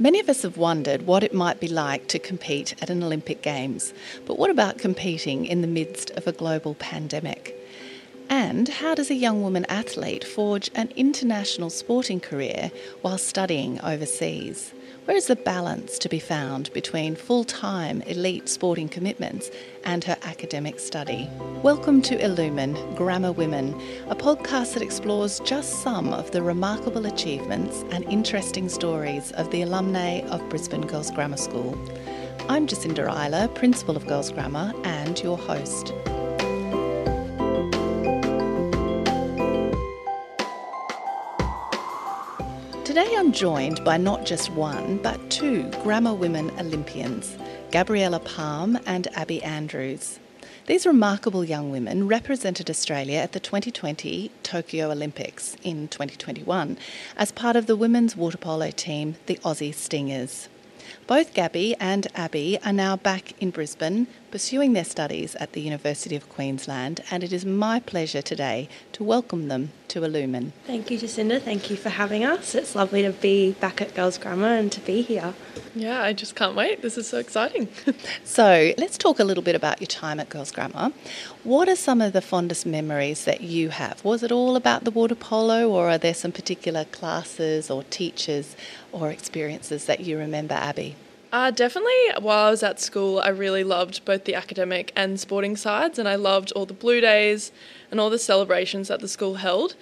Many 0.00 0.18
of 0.18 0.30
us 0.30 0.44
have 0.44 0.56
wondered 0.56 1.02
what 1.06 1.22
it 1.22 1.34
might 1.34 1.60
be 1.60 1.68
like 1.68 2.08
to 2.08 2.18
compete 2.18 2.74
at 2.80 2.88
an 2.88 3.02
Olympic 3.02 3.42
Games, 3.42 3.92
but 4.24 4.38
what 4.38 4.48
about 4.48 4.78
competing 4.78 5.44
in 5.44 5.60
the 5.60 5.66
midst 5.66 6.08
of 6.12 6.26
a 6.26 6.32
global 6.32 6.74
pandemic? 6.76 7.54
And 8.30 8.66
how 8.66 8.94
does 8.94 9.10
a 9.10 9.14
young 9.14 9.42
woman 9.42 9.66
athlete 9.66 10.24
forge 10.24 10.70
an 10.74 10.90
international 10.96 11.68
sporting 11.68 12.18
career 12.18 12.70
while 13.02 13.18
studying 13.18 13.78
overseas? 13.82 14.72
Where 15.10 15.16
is 15.16 15.26
the 15.26 15.34
balance 15.34 15.98
to 15.98 16.08
be 16.08 16.20
found 16.20 16.72
between 16.72 17.16
full 17.16 17.42
time 17.42 18.00
elite 18.02 18.48
sporting 18.48 18.88
commitments 18.88 19.50
and 19.82 20.04
her 20.04 20.16
academic 20.22 20.78
study? 20.78 21.28
Welcome 21.64 22.00
to 22.02 22.24
Illumine 22.24 22.94
Grammar 22.94 23.32
Women, 23.32 23.74
a 24.06 24.14
podcast 24.14 24.74
that 24.74 24.84
explores 24.84 25.40
just 25.40 25.82
some 25.82 26.12
of 26.12 26.30
the 26.30 26.44
remarkable 26.44 27.06
achievements 27.06 27.84
and 27.90 28.04
interesting 28.04 28.68
stories 28.68 29.32
of 29.32 29.50
the 29.50 29.62
alumnae 29.62 30.22
of 30.30 30.48
Brisbane 30.48 30.86
Girls 30.86 31.10
Grammar 31.10 31.38
School. 31.38 31.76
I'm 32.48 32.68
Jacinda 32.68 33.08
Euler, 33.08 33.48
Principal 33.48 33.96
of 33.96 34.06
Girls 34.06 34.30
Grammar, 34.30 34.72
and 34.84 35.20
your 35.20 35.36
host. 35.36 35.92
Today 42.90 43.14
I'm 43.16 43.30
joined 43.30 43.84
by 43.84 43.98
not 43.98 44.26
just 44.26 44.50
one, 44.50 44.96
but 44.96 45.30
two 45.30 45.70
Grammar 45.84 46.12
Women 46.12 46.50
Olympians, 46.58 47.36
Gabriella 47.70 48.18
Palm 48.18 48.80
and 48.84 49.06
Abby 49.16 49.40
Andrews. 49.44 50.18
These 50.66 50.86
remarkable 50.86 51.44
young 51.44 51.70
women 51.70 52.08
represented 52.08 52.68
Australia 52.68 53.18
at 53.18 53.30
the 53.30 53.38
2020 53.38 54.32
Tokyo 54.42 54.90
Olympics 54.90 55.56
in 55.62 55.86
2021 55.86 56.76
as 57.16 57.30
part 57.30 57.54
of 57.54 57.66
the 57.66 57.76
women's 57.76 58.16
water 58.16 58.38
polo 58.38 58.72
team, 58.72 59.14
the 59.26 59.36
Aussie 59.44 59.72
Stingers. 59.72 60.48
Both 61.06 61.32
Gabby 61.32 61.76
and 61.78 62.08
Abby 62.16 62.58
are 62.64 62.72
now 62.72 62.96
back 62.96 63.40
in 63.40 63.50
Brisbane 63.50 64.08
pursuing 64.30 64.72
their 64.72 64.84
studies 64.84 65.34
at 65.36 65.52
the 65.52 65.60
University 65.60 66.14
of 66.14 66.28
Queensland, 66.28 67.02
and 67.10 67.24
it 67.24 67.32
is 67.32 67.44
my 67.44 67.80
pleasure 67.80 68.22
today 68.22 68.68
to 68.92 69.02
welcome 69.02 69.48
them 69.48 69.72
to 69.88 70.04
Illumine. 70.04 70.52
Thank 70.66 70.90
you, 70.90 70.98
Jacinda. 70.98 71.40
Thank 71.40 71.70
you 71.70 71.76
for 71.76 71.88
having 71.88 72.24
us. 72.24 72.54
It's 72.54 72.74
lovely 72.74 73.02
to 73.02 73.10
be 73.10 73.52
back 73.52 73.80
at 73.80 73.94
Girls 73.94 74.18
Grammar 74.18 74.54
and 74.54 74.70
to 74.72 74.80
be 74.80 75.02
here. 75.02 75.34
Yeah, 75.74 76.02
I 76.02 76.12
just 76.12 76.36
can't 76.36 76.54
wait. 76.54 76.82
This 76.82 76.96
is 76.96 77.08
so 77.08 77.18
exciting. 77.18 77.68
so, 78.24 78.72
let's 78.78 78.96
talk 78.96 79.18
a 79.18 79.24
little 79.24 79.42
bit 79.42 79.56
about 79.56 79.80
your 79.80 79.88
time 79.88 80.20
at 80.20 80.28
Girls 80.28 80.52
Grammar. 80.52 80.92
What 81.42 81.68
are 81.68 81.76
some 81.76 82.00
of 82.00 82.12
the 82.12 82.22
fondest 82.22 82.66
memories 82.66 83.24
that 83.24 83.40
you 83.40 83.70
have? 83.70 84.04
Was 84.04 84.22
it 84.22 84.30
all 84.30 84.54
about 84.56 84.84
the 84.84 84.90
water 84.90 85.14
polo, 85.16 85.68
or 85.68 85.88
are 85.90 85.98
there 85.98 86.14
some 86.14 86.32
particular 86.32 86.84
classes 86.84 87.70
or 87.70 87.82
teachers 87.84 88.54
or 88.92 89.10
experiences 89.10 89.86
that 89.86 90.00
you 90.00 90.18
remember, 90.18 90.54
Abby? 90.54 90.96
Uh, 91.32 91.52
definitely, 91.52 91.92
while 92.18 92.48
I 92.48 92.50
was 92.50 92.64
at 92.64 92.80
school, 92.80 93.20
I 93.20 93.28
really 93.28 93.62
loved 93.62 94.04
both 94.04 94.24
the 94.24 94.34
academic 94.34 94.90
and 94.96 95.20
sporting 95.20 95.56
sides, 95.56 95.96
and 95.96 96.08
I 96.08 96.16
loved 96.16 96.50
all 96.52 96.66
the 96.66 96.74
blue 96.74 97.00
days 97.00 97.52
and 97.88 98.00
all 98.00 98.10
the 98.10 98.18
celebrations 98.18 98.88
that 98.88 98.98
the 98.98 99.06
school 99.06 99.34
held. 99.36 99.76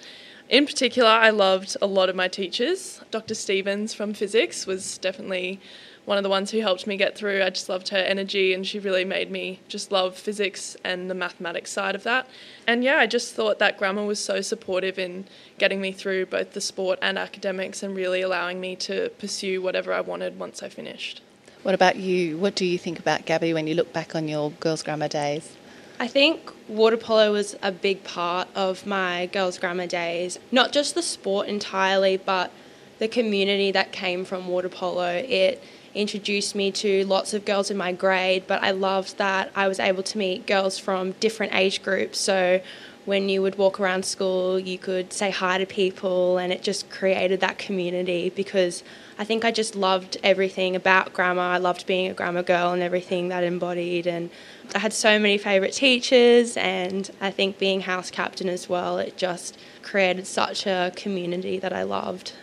In 0.47 0.67
particular, 0.67 1.09
I 1.09 1.31
loved 1.31 1.75
a 1.81 1.87
lot 1.87 2.07
of 2.07 2.15
my 2.15 2.27
teachers. 2.27 3.01
Dr. 3.09 3.33
Stevens 3.33 3.95
from 3.95 4.13
physics 4.13 4.67
was 4.67 4.99
definitely 4.99 5.59
one 6.05 6.19
of 6.19 6.23
the 6.23 6.29
ones 6.29 6.51
who 6.51 6.59
helped 6.59 6.85
me 6.85 6.97
get 6.97 7.17
through. 7.17 7.41
I 7.41 7.49
just 7.49 7.67
loved 7.67 7.89
her 7.89 7.97
energy, 7.97 8.53
and 8.53 8.65
she 8.65 8.77
really 8.77 9.05
made 9.05 9.31
me 9.31 9.59
just 9.67 9.91
love 9.91 10.15
physics 10.15 10.77
and 10.83 11.09
the 11.09 11.15
mathematics 11.15 11.71
side 11.71 11.95
of 11.95 12.03
that. 12.03 12.27
And 12.67 12.83
yeah, 12.83 12.97
I 12.97 13.07
just 13.07 13.33
thought 13.33 13.57
that 13.57 13.79
grammar 13.79 14.05
was 14.05 14.23
so 14.23 14.41
supportive 14.41 14.99
in 14.99 15.25
getting 15.57 15.81
me 15.81 15.93
through 15.93 16.27
both 16.27 16.53
the 16.53 16.61
sport 16.61 16.99
and 17.01 17.17
academics 17.17 17.81
and 17.81 17.95
really 17.95 18.21
allowing 18.21 18.61
me 18.61 18.75
to 18.75 19.09
pursue 19.17 19.63
whatever 19.63 19.93
I 19.93 20.01
wanted 20.01 20.37
once 20.37 20.61
I 20.61 20.69
finished. 20.69 21.23
What 21.63 21.75
about 21.75 21.97
you? 21.97 22.37
What 22.37 22.55
do 22.55 22.65
you 22.65 22.77
think 22.77 22.99
about 22.99 23.25
Gabby 23.25 23.53
when 23.53 23.67
you 23.67 23.75
look 23.75 23.91
back 23.91 24.15
on 24.15 24.29
your 24.29 24.51
girls' 24.51 24.81
grammar 24.81 25.09
days? 25.09 25.57
I 25.99 26.07
think 26.07 26.53
water 26.69 26.95
polo 26.95 27.33
was 27.33 27.57
a 27.61 27.71
big 27.71 28.05
part 28.05 28.47
of 28.55 28.85
my 28.85 29.25
girls' 29.25 29.57
grammar 29.57 29.87
days. 29.87 30.39
Not 30.53 30.71
just 30.71 30.95
the 30.95 31.01
sport 31.01 31.47
entirely, 31.47 32.15
but 32.15 32.51
the 32.99 33.09
community 33.09 33.71
that 33.71 33.91
came 33.91 34.23
from 34.23 34.47
water 34.47 34.69
polo. 34.69 35.07
It 35.27 35.61
introduced 35.93 36.55
me 36.55 36.71
to 36.71 37.03
lots 37.05 37.33
of 37.33 37.43
girls 37.43 37.69
in 37.69 37.75
my 37.75 37.91
grade, 37.91 38.45
but 38.47 38.63
I 38.63 38.71
loved 38.71 39.17
that 39.17 39.51
I 39.53 39.67
was 39.67 39.79
able 39.79 40.03
to 40.03 40.17
meet 40.17 40.47
girls 40.47 40.77
from 40.77 41.11
different 41.13 41.53
age 41.53 41.83
groups. 41.83 42.19
So 42.19 42.61
when 43.09 43.27
you 43.27 43.41
would 43.41 43.57
walk 43.57 43.79
around 43.79 44.05
school, 44.05 44.59
you 44.59 44.77
could 44.77 45.11
say 45.11 45.31
hi 45.31 45.57
to 45.57 45.65
people, 45.65 46.37
and 46.37 46.53
it 46.53 46.61
just 46.61 46.91
created 46.91 47.39
that 47.39 47.57
community 47.57 48.29
because 48.29 48.83
I 49.17 49.23
think 49.23 49.43
I 49.43 49.49
just 49.49 49.75
loved 49.75 50.17
everything 50.21 50.75
about 50.75 51.11
grammar. 51.11 51.41
I 51.41 51.57
loved 51.57 51.87
being 51.87 52.11
a 52.11 52.13
grammar 52.13 52.43
girl 52.43 52.71
and 52.71 52.83
everything 52.83 53.29
that 53.29 53.43
embodied, 53.43 54.05
and 54.05 54.29
I 54.75 54.79
had 54.79 54.93
so 54.93 55.17
many 55.17 55.39
favourite 55.39 55.73
teachers, 55.73 56.55
and 56.55 57.09
I 57.19 57.31
think 57.31 57.57
being 57.57 57.81
house 57.81 58.11
captain 58.11 58.47
as 58.47 58.69
well, 58.69 58.99
it 58.99 59.17
just 59.17 59.57
created 59.81 60.27
such 60.27 60.67
a 60.67 60.91
community 60.95 61.57
that 61.57 61.73
I 61.73 61.81
loved. 61.81 62.33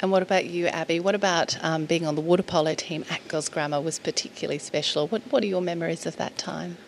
And 0.00 0.10
what 0.10 0.22
about 0.22 0.46
you, 0.46 0.68
Abby? 0.68 1.00
What 1.00 1.14
about 1.14 1.62
um, 1.62 1.84
being 1.84 2.06
on 2.06 2.14
the 2.14 2.22
water 2.22 2.42
polo 2.42 2.74
team 2.74 3.04
at 3.10 3.28
Girls 3.28 3.50
Grammar 3.50 3.82
was 3.82 3.98
particularly 3.98 4.58
special? 4.58 5.06
What, 5.08 5.20
what 5.30 5.42
are 5.42 5.46
your 5.46 5.60
memories 5.60 6.06
of 6.06 6.16
that 6.16 6.38
time? 6.38 6.78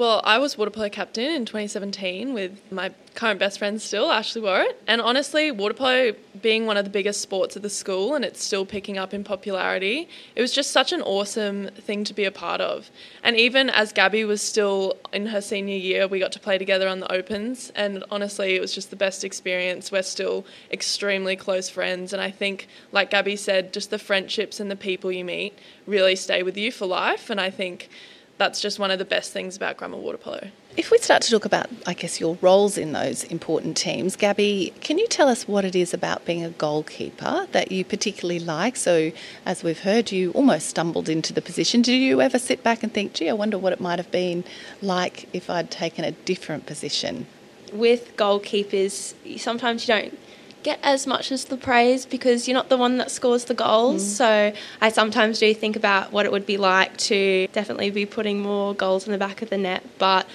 Well, 0.00 0.22
I 0.24 0.38
was 0.38 0.56
water 0.56 0.70
polo 0.70 0.88
captain 0.88 1.30
in 1.30 1.44
2017 1.44 2.32
with 2.32 2.58
my 2.72 2.94
current 3.14 3.38
best 3.38 3.58
friend 3.58 3.78
still, 3.82 4.10
Ashley 4.10 4.40
Warrett. 4.40 4.72
And 4.86 4.98
honestly, 5.02 5.50
water 5.50 5.74
polo 5.74 6.14
being 6.40 6.64
one 6.64 6.78
of 6.78 6.86
the 6.86 6.90
biggest 6.90 7.20
sports 7.20 7.54
at 7.54 7.60
the 7.60 7.68
school 7.68 8.14
and 8.14 8.24
it's 8.24 8.42
still 8.42 8.64
picking 8.64 8.96
up 8.96 9.12
in 9.12 9.24
popularity, 9.24 10.08
it 10.34 10.40
was 10.40 10.52
just 10.52 10.70
such 10.70 10.94
an 10.94 11.02
awesome 11.02 11.68
thing 11.74 12.04
to 12.04 12.14
be 12.14 12.24
a 12.24 12.30
part 12.30 12.62
of. 12.62 12.90
And 13.22 13.36
even 13.36 13.68
as 13.68 13.92
Gabby 13.92 14.24
was 14.24 14.40
still 14.40 14.96
in 15.12 15.26
her 15.26 15.42
senior 15.42 15.76
year, 15.76 16.08
we 16.08 16.18
got 16.18 16.32
to 16.32 16.40
play 16.40 16.56
together 16.56 16.88
on 16.88 17.00
the 17.00 17.12
Opens. 17.12 17.70
And 17.76 18.02
honestly, 18.10 18.56
it 18.56 18.60
was 18.62 18.72
just 18.74 18.88
the 18.88 18.96
best 18.96 19.22
experience. 19.22 19.92
We're 19.92 20.00
still 20.00 20.46
extremely 20.72 21.36
close 21.36 21.68
friends. 21.68 22.14
And 22.14 22.22
I 22.22 22.30
think, 22.30 22.68
like 22.90 23.10
Gabby 23.10 23.36
said, 23.36 23.74
just 23.74 23.90
the 23.90 23.98
friendships 23.98 24.60
and 24.60 24.70
the 24.70 24.76
people 24.76 25.12
you 25.12 25.26
meet 25.26 25.58
really 25.86 26.16
stay 26.16 26.42
with 26.42 26.56
you 26.56 26.72
for 26.72 26.86
life. 26.86 27.28
And 27.28 27.38
I 27.38 27.50
think 27.50 27.90
that's 28.40 28.58
just 28.58 28.78
one 28.78 28.90
of 28.90 28.98
the 28.98 29.04
best 29.04 29.32
things 29.32 29.54
about 29.54 29.76
grammar 29.76 29.98
water 29.98 30.16
polo. 30.16 30.48
If 30.74 30.90
we 30.90 30.96
start 30.96 31.20
to 31.22 31.30
talk 31.30 31.44
about, 31.44 31.68
I 31.86 31.92
guess, 31.92 32.20
your 32.20 32.38
roles 32.40 32.78
in 32.78 32.92
those 32.92 33.22
important 33.24 33.76
teams, 33.76 34.16
Gabby, 34.16 34.72
can 34.80 34.96
you 34.96 35.06
tell 35.08 35.28
us 35.28 35.46
what 35.46 35.66
it 35.66 35.76
is 35.76 35.92
about 35.92 36.24
being 36.24 36.42
a 36.42 36.48
goalkeeper 36.48 37.46
that 37.52 37.70
you 37.70 37.84
particularly 37.84 38.40
like? 38.40 38.76
So, 38.76 39.12
as 39.44 39.62
we've 39.62 39.80
heard, 39.80 40.10
you 40.10 40.30
almost 40.30 40.68
stumbled 40.68 41.10
into 41.10 41.34
the 41.34 41.42
position. 41.42 41.82
Did 41.82 41.98
you 41.98 42.22
ever 42.22 42.38
sit 42.38 42.62
back 42.62 42.82
and 42.82 42.90
think, 42.94 43.12
gee, 43.12 43.28
I 43.28 43.34
wonder 43.34 43.58
what 43.58 43.74
it 43.74 43.80
might 43.80 43.98
have 43.98 44.10
been 44.10 44.42
like 44.80 45.28
if 45.34 45.50
I'd 45.50 45.70
taken 45.70 46.06
a 46.06 46.12
different 46.12 46.64
position? 46.64 47.26
With 47.74 48.16
goalkeepers, 48.16 49.14
sometimes 49.38 49.86
you 49.86 49.94
don't 49.94 50.18
get 50.62 50.78
as 50.82 51.06
much 51.06 51.32
as 51.32 51.46
the 51.46 51.56
praise 51.56 52.06
because 52.06 52.46
you're 52.46 52.54
not 52.54 52.68
the 52.68 52.76
one 52.76 52.98
that 52.98 53.10
scores 53.10 53.44
the 53.44 53.54
goals. 53.54 54.02
Mm. 54.02 54.16
So 54.16 54.52
I 54.80 54.88
sometimes 54.90 55.38
do 55.38 55.52
think 55.54 55.76
about 55.76 56.12
what 56.12 56.26
it 56.26 56.32
would 56.32 56.46
be 56.46 56.56
like 56.56 56.96
to 56.98 57.46
definitely 57.52 57.90
be 57.90 58.06
putting 58.06 58.40
more 58.40 58.74
goals 58.74 59.06
in 59.06 59.12
the 59.12 59.18
back 59.18 59.42
of 59.42 59.50
the 59.50 59.58
net, 59.58 59.82
but 59.98 60.26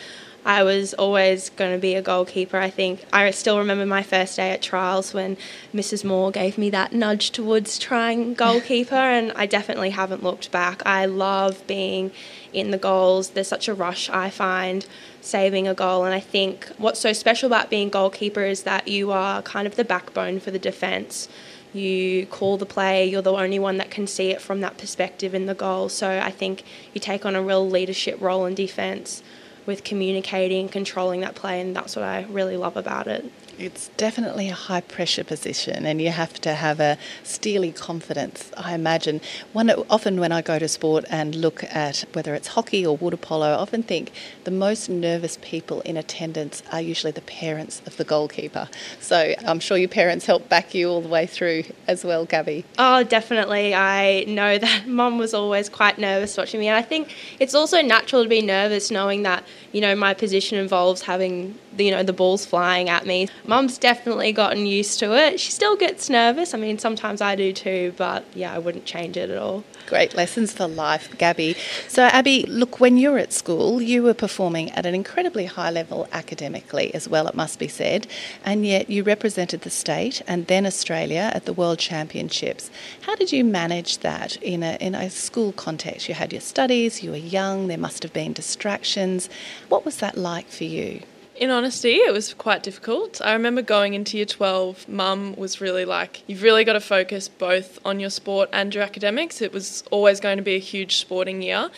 I 0.46 0.62
was 0.62 0.94
always 0.94 1.50
going 1.50 1.74
to 1.74 1.80
be 1.80 1.96
a 1.96 2.04
goalkeeper. 2.04 2.58
I 2.58 2.70
think 2.70 3.04
I 3.12 3.32
still 3.32 3.58
remember 3.58 3.84
my 3.84 4.04
first 4.04 4.36
day 4.36 4.52
at 4.52 4.62
trials 4.62 5.12
when 5.12 5.38
Mrs. 5.74 6.06
Moore 6.06 6.30
gave 6.30 6.60
me 6.60 6.70
that 6.70 6.94
nudge 6.94 7.32
towards 7.32 7.80
trying 7.80 8.36
goalkeeper, 8.36 8.94
and 8.96 9.32
I 9.36 9.48
definitely 9.48 9.90
haven't 9.90 10.22
looked 10.22 10.52
back. 10.52 10.86
I 10.86 11.08
love 11.08 11.66
being 11.66 12.12
in 12.54 12.70
the 12.70 12.78
goals. 12.78 13.32
There's 13.32 13.48
such 13.48 13.68
a 13.68 13.74
rush, 13.74 14.08
I 14.12 14.30
find, 14.30 14.86
saving 15.20 15.68
a 15.68 15.74
goal. 15.74 16.06
And 16.06 16.14
I 16.14 16.20
think 16.20 16.68
what's 16.78 17.00
so 17.00 17.12
special 17.12 17.48
about 17.48 17.72
being 17.72 17.90
goalkeeper 17.90 18.44
is 18.44 18.64
that 18.64 18.88
you 18.88 19.12
are 19.12 19.42
kind 19.42 19.66
of 19.66 19.78
the 19.78 19.84
backbone 19.84 20.40
for 20.40 20.52
the 20.52 20.60
defence. 20.60 21.28
You 21.74 22.28
call 22.28 22.58
the 22.58 22.68
play, 22.68 23.04
you're 23.04 23.24
the 23.24 23.34
only 23.34 23.58
one 23.58 23.78
that 23.78 23.90
can 23.90 24.06
see 24.06 24.30
it 24.30 24.42
from 24.42 24.62
that 24.62 24.78
perspective 24.78 25.34
in 25.34 25.48
the 25.48 25.56
goal. 25.56 25.90
So 25.90 26.20
I 26.20 26.30
think 26.30 26.64
you 26.94 27.02
take 27.02 27.26
on 27.26 27.36
a 27.36 27.42
real 27.42 27.68
leadership 27.68 28.22
role 28.22 28.46
in 28.46 28.54
defence 28.54 29.24
with 29.66 29.84
communicating, 29.84 30.70
controlling 30.70 31.22
that 31.22 31.36
play, 31.36 31.62
and 31.62 31.76
that's 31.76 31.96
what 31.96 32.06
I 32.06 32.24
really 32.30 32.58
love 32.58 32.78
about 32.78 33.08
it. 33.08 33.26
It's 33.58 33.88
definitely 33.96 34.50
a 34.50 34.54
high 34.54 34.82
pressure 34.82 35.24
position, 35.24 35.86
and 35.86 36.02
you 36.02 36.10
have 36.10 36.42
to 36.42 36.56
have 36.56 36.82
a 36.82 36.98
steely 37.24 37.72
confidence. 37.72 38.52
I 38.58 38.74
imagine. 38.74 39.22
One 39.54 39.70
often 39.90 40.20
when 40.20 40.34
I 40.34 40.42
go 40.42 40.60
to 40.60 40.68
sport 40.68 41.06
and 41.10 41.34
look 41.34 41.64
at 41.64 42.04
whether 42.12 42.36
it's 42.36 42.50
hockey 42.50 42.86
or 42.86 42.98
water 42.98 43.16
polo, 43.16 43.48
I 43.48 43.54
often 43.54 43.82
think 43.82 44.12
the 44.44 44.52
most 44.52 44.90
nervous 44.90 45.38
people 45.42 45.80
in 45.82 45.96
attendance 45.96 46.64
are 46.74 46.82
usually 46.82 47.12
the 47.12 47.22
parents 47.22 47.82
of 47.86 47.96
the 47.96 48.04
goalkeeper. 48.04 48.68
So 49.00 49.34
I'm 49.46 49.62
sure 49.62 49.78
your 49.78 49.90
parents 49.90 50.26
help 50.26 50.50
back 50.50 50.76
you 50.76 50.90
all 50.90 51.02
the 51.02 51.08
way 51.08 51.26
through 51.26 51.64
as 51.88 52.04
well, 52.04 52.26
Gabby. 52.26 52.66
Oh, 52.78 53.04
definitely. 53.04 53.74
I 53.74 54.26
know 54.28 54.58
that 54.66 54.86
Mum 54.86 55.18
was 55.18 55.34
always 55.34 55.70
quite 55.70 55.98
nervous 55.98 56.36
watching 56.36 56.60
me, 56.60 56.68
and 56.68 56.78
I 56.78 56.82
think 56.82 57.16
it's 57.40 57.56
also 57.56 57.82
natural 57.82 58.24
to 58.24 58.30
be 58.30 58.42
nervous 58.42 58.92
knowing 58.92 59.24
that 59.24 59.46
you 59.72 59.80
know 59.80 59.96
my 59.96 60.14
position 60.14 60.58
involves 60.58 61.04
having 61.04 61.58
you 61.78 61.92
know 61.92 62.04
the 62.04 62.14
balls 62.14 62.46
flying 62.46 62.90
at 62.90 63.06
me. 63.06 63.28
Mum's 63.46 63.78
definitely 63.78 64.32
gotten 64.32 64.66
used 64.66 65.00
to 65.00 65.14
it. 65.16 65.40
She 65.40 65.52
still 65.52 65.76
gets 65.76 66.10
nervous. 66.10 66.54
I 66.54 66.58
mean, 66.58 66.78
sometimes 66.80 67.22
I 67.22 67.36
do 67.36 67.54
too, 67.54 67.94
but 67.98 68.26
yeah, 68.34 68.54
I 68.54 68.60
wouldn't 68.60 68.86
change 68.86 69.18
it 69.18 69.30
at 69.30 69.38
all. 69.38 69.64
Great 69.88 70.16
lessons 70.16 70.52
for 70.52 70.68
life, 70.68 71.16
Gabby. 71.20 71.56
So, 71.88 72.04
Abby, 72.06 72.44
look, 72.48 72.80
when 72.80 72.98
you 72.98 73.12
were 73.12 73.20
at 73.20 73.32
school, 73.32 73.80
you 73.82 74.02
were 74.02 74.16
performing 74.16 74.72
at 74.72 74.86
an 74.86 74.96
incredibly 74.96 75.46
high 75.46 75.70
level 75.70 76.08
academically 76.12 76.92
as 76.96 77.08
well, 77.08 77.28
it 77.28 77.36
must 77.36 77.60
be 77.60 77.68
said, 77.68 78.08
and 78.44 78.66
yet 78.66 78.90
you 78.90 79.04
represented 79.04 79.62
the 79.62 79.70
state 79.70 80.24
and 80.28 80.48
then 80.48 80.66
Australia 80.66 81.30
at 81.36 81.46
the 81.46 81.54
World 81.54 81.78
Championships. 81.78 82.72
How 83.02 83.16
did 83.16 83.32
you 83.32 83.44
manage 83.44 84.00
that 84.00 84.38
in 84.38 84.64
a, 84.64 84.76
in 84.82 84.96
a 84.96 85.12
school 85.12 85.52
context? 85.52 86.10
You 86.10 86.16
had 86.16 86.34
your 86.34 86.42
studies, 86.42 87.04
you 87.04 87.12
were 87.12 87.18
young, 87.18 87.68
there 87.68 87.78
must 87.78 88.02
have 88.02 88.14
been 88.14 88.34
distractions. 88.34 89.30
What 89.70 89.86
was 89.86 89.98
that 89.98 90.18
like 90.18 90.48
for 90.48 90.64
you? 90.64 91.02
In 91.36 91.50
honesty, 91.50 91.96
it 91.96 92.14
was 92.14 92.34
quite 92.34 92.64
difficult. 92.64 93.20
I 93.22 93.34
remember 93.34 93.62
going 93.62 93.94
into 93.94 94.16
year 94.16 94.26
12, 94.26 94.88
mum 94.88 95.36
was 95.36 95.60
really 95.60 95.84
like, 95.84 96.24
you've 96.28 96.42
really 96.42 96.64
got 96.64 96.74
to 96.74 96.80
focus 96.80 97.28
both 97.28 97.78
on 97.84 98.00
your 98.00 98.10
sport 98.10 98.48
and 98.54 98.74
your 98.74 98.86
academics. 98.86 99.42
It 99.42 99.52
was 99.52 99.84
always 99.92 100.22
going 100.22 100.38
to 100.38 100.44
be 100.44 100.56
a 100.56 100.60
huge 100.60 100.96
sporting 100.96 101.42
year, 101.42 101.72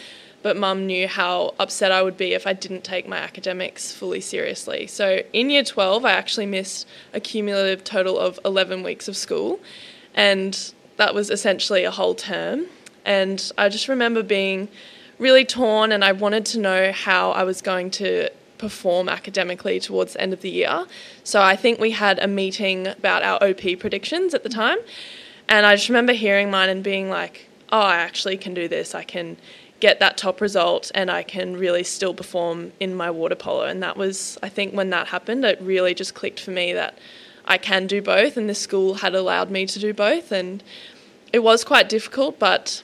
but 0.43 0.57
mum 0.57 0.85
knew 0.85 1.07
how 1.07 1.55
upset 1.59 1.91
I 1.91 2.03
would 2.03 2.17
be 2.17 2.33
if 2.33 2.45
I 2.45 2.53
didn't 2.53 2.83
take 2.83 3.07
my 3.07 3.17
academics 3.17 3.91
fully 3.91 4.21
seriously. 4.21 4.85
So 4.85 5.23
in 5.33 5.49
year 5.49 5.63
12, 5.63 6.05
I 6.05 6.11
actually 6.11 6.45
missed 6.45 6.87
a 7.11 7.19
cumulative 7.19 7.83
total 7.83 8.19
of 8.19 8.39
11 8.45 8.83
weeks 8.83 9.07
of 9.07 9.17
school, 9.17 9.59
and 10.13 10.71
that 10.97 11.15
was 11.15 11.31
essentially 11.31 11.83
a 11.83 11.89
whole 11.89 12.13
term. 12.13 12.67
And 13.05 13.51
I 13.57 13.69
just 13.69 13.87
remember 13.87 14.21
being 14.21 14.67
really 15.17 15.45
torn, 15.45 15.91
and 15.91 16.05
I 16.05 16.11
wanted 16.11 16.45
to 16.47 16.59
know 16.59 16.91
how 16.91 17.31
I 17.31 17.43
was 17.43 17.63
going 17.63 17.89
to 17.91 18.29
perform 18.57 19.09
academically 19.09 19.79
towards 19.79 20.13
the 20.13 20.21
end 20.21 20.33
of 20.33 20.41
the 20.41 20.49
year. 20.49 20.85
So 21.23 21.41
I 21.41 21.55
think 21.55 21.79
we 21.79 21.91
had 21.91 22.19
a 22.19 22.27
meeting 22.27 22.87
about 22.87 23.23
our 23.23 23.43
OP 23.43 23.79
predictions 23.79 24.33
at 24.33 24.43
the 24.43 24.49
time. 24.49 24.77
And 25.47 25.65
I 25.65 25.75
just 25.75 25.89
remember 25.89 26.13
hearing 26.13 26.51
mine 26.51 26.69
and 26.69 26.83
being 26.83 27.09
like, 27.09 27.47
oh, 27.71 27.79
I 27.79 27.97
actually 27.97 28.37
can 28.37 28.53
do 28.53 28.67
this. 28.67 28.93
I 28.95 29.03
can 29.03 29.37
get 29.79 29.99
that 29.99 30.17
top 30.17 30.41
result 30.41 30.91
and 30.95 31.11
I 31.11 31.23
can 31.23 31.55
really 31.55 31.83
still 31.83 32.13
perform 32.13 32.71
in 32.79 32.95
my 32.95 33.11
water 33.11 33.35
polo. 33.35 33.65
And 33.65 33.81
that 33.83 33.95
was, 33.95 34.37
I 34.41 34.49
think, 34.49 34.73
when 34.73 34.89
that 34.89 35.07
happened, 35.07 35.45
it 35.45 35.61
really 35.61 35.93
just 35.93 36.15
clicked 36.15 36.39
for 36.39 36.51
me 36.51 36.73
that 36.73 36.97
I 37.45 37.57
can 37.57 37.87
do 37.87 38.01
both. 38.01 38.37
And 38.37 38.49
this 38.49 38.59
school 38.59 38.95
had 38.95 39.15
allowed 39.15 39.51
me 39.51 39.65
to 39.67 39.79
do 39.79 39.93
both. 39.93 40.31
And 40.31 40.63
it 41.31 41.39
was 41.39 41.63
quite 41.63 41.89
difficult, 41.89 42.39
but 42.39 42.83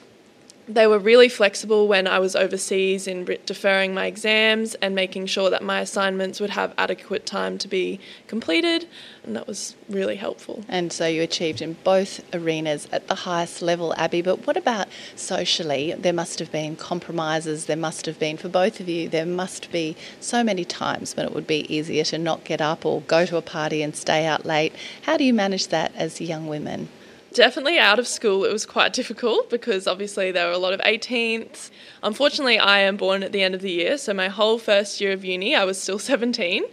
they 0.66 0.86
were 0.86 0.98
really 0.98 1.28
flexible 1.28 1.86
when 1.86 2.06
I 2.06 2.18
was 2.18 2.34
overseas 2.34 3.06
in 3.06 3.24
deferring 3.44 3.92
my 3.92 4.06
exams 4.06 4.74
and 4.76 4.94
making 4.94 5.26
sure 5.26 5.50
that 5.50 5.62
my 5.62 5.80
assignments 5.80 6.40
would 6.40 6.50
have 6.50 6.72
adequate 6.78 7.26
time 7.26 7.58
to 7.58 7.68
be 7.68 8.00
completed, 8.26 8.86
and 9.24 9.36
that 9.36 9.46
was 9.46 9.76
really 9.88 10.16
helpful. 10.16 10.64
And 10.68 10.92
so 10.92 11.06
you 11.06 11.22
achieved 11.22 11.60
in 11.60 11.76
both 11.84 12.22
arenas 12.34 12.88
at 12.92 13.08
the 13.08 13.14
highest 13.14 13.62
level, 13.62 13.94
Abby. 13.96 14.22
But 14.22 14.46
what 14.46 14.56
about 14.56 14.88
socially? 15.16 15.94
There 15.98 16.12
must 16.12 16.38
have 16.38 16.50
been 16.50 16.76
compromises, 16.76 17.66
there 17.66 17.76
must 17.76 18.06
have 18.06 18.18
been, 18.18 18.36
for 18.36 18.48
both 18.48 18.80
of 18.80 18.88
you, 18.88 19.08
there 19.08 19.26
must 19.26 19.70
be 19.70 19.96
so 20.20 20.42
many 20.42 20.64
times 20.64 21.14
when 21.16 21.26
it 21.26 21.34
would 21.34 21.46
be 21.46 21.72
easier 21.74 22.04
to 22.04 22.18
not 22.18 22.44
get 22.44 22.60
up 22.60 22.86
or 22.86 23.02
go 23.02 23.26
to 23.26 23.36
a 23.36 23.42
party 23.42 23.82
and 23.82 23.94
stay 23.94 24.24
out 24.24 24.46
late. 24.46 24.72
How 25.02 25.16
do 25.16 25.24
you 25.24 25.34
manage 25.34 25.68
that 25.68 25.92
as 25.94 26.20
young 26.20 26.46
women? 26.46 26.88
Definitely 27.34 27.80
out 27.80 27.98
of 27.98 28.06
school, 28.06 28.44
it 28.44 28.52
was 28.52 28.64
quite 28.64 28.92
difficult 28.92 29.50
because 29.50 29.88
obviously 29.88 30.30
there 30.30 30.46
were 30.46 30.52
a 30.52 30.58
lot 30.58 30.72
of 30.72 30.80
18th. 30.80 31.70
Unfortunately, 32.04 32.60
I 32.60 32.78
am 32.78 32.96
born 32.96 33.24
at 33.24 33.32
the 33.32 33.42
end 33.42 33.56
of 33.56 33.60
the 33.60 33.72
year, 33.72 33.98
so 33.98 34.14
my 34.14 34.28
whole 34.28 34.56
first 34.56 35.00
year 35.00 35.10
of 35.10 35.24
uni, 35.24 35.56
I 35.56 35.64
was 35.64 35.80
still 35.80 35.98
17, 36.12 36.64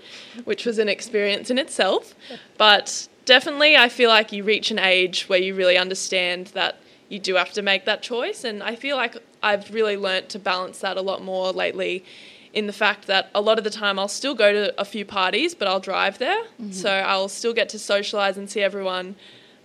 which 0.44 0.66
was 0.66 0.78
an 0.78 0.88
experience 0.88 1.50
in 1.50 1.58
itself. 1.58 2.14
But 2.60 3.08
definitely, 3.26 3.76
I 3.76 3.90
feel 3.90 4.10
like 4.10 4.32
you 4.32 4.44
reach 4.44 4.70
an 4.70 4.78
age 4.78 5.28
where 5.28 5.40
you 5.40 5.56
really 5.56 5.78
understand 5.80 6.48
that 6.48 6.80
you 7.10 7.18
do 7.18 7.36
have 7.36 7.52
to 7.54 7.64
make 7.64 7.86
that 7.86 8.04
choice. 8.04 8.44
And 8.44 8.62
I 8.62 8.76
feel 8.76 8.96
like 8.96 9.18
I've 9.42 9.74
really 9.74 9.98
learnt 9.98 10.30
to 10.30 10.40
balance 10.40 10.80
that 10.80 10.96
a 10.96 11.02
lot 11.02 11.24
more 11.24 11.52
lately 11.52 12.06
in 12.54 12.68
the 12.68 12.74
fact 12.74 13.08
that 13.08 13.32
a 13.34 13.42
lot 13.42 13.58
of 13.58 13.64
the 13.64 13.70
time 13.70 13.98
I'll 13.98 14.08
still 14.08 14.36
go 14.36 14.52
to 14.52 14.80
a 14.80 14.86
few 14.86 15.06
parties, 15.06 15.56
but 15.56 15.68
I'll 15.68 15.80
drive 15.80 16.20
there. 16.20 16.44
Mm-hmm. 16.44 16.72
So 16.72 16.92
I'll 16.92 17.30
still 17.30 17.54
get 17.54 17.70
to 17.70 17.78
socialise 17.78 18.38
and 18.38 18.50
see 18.50 18.62
everyone 18.62 19.16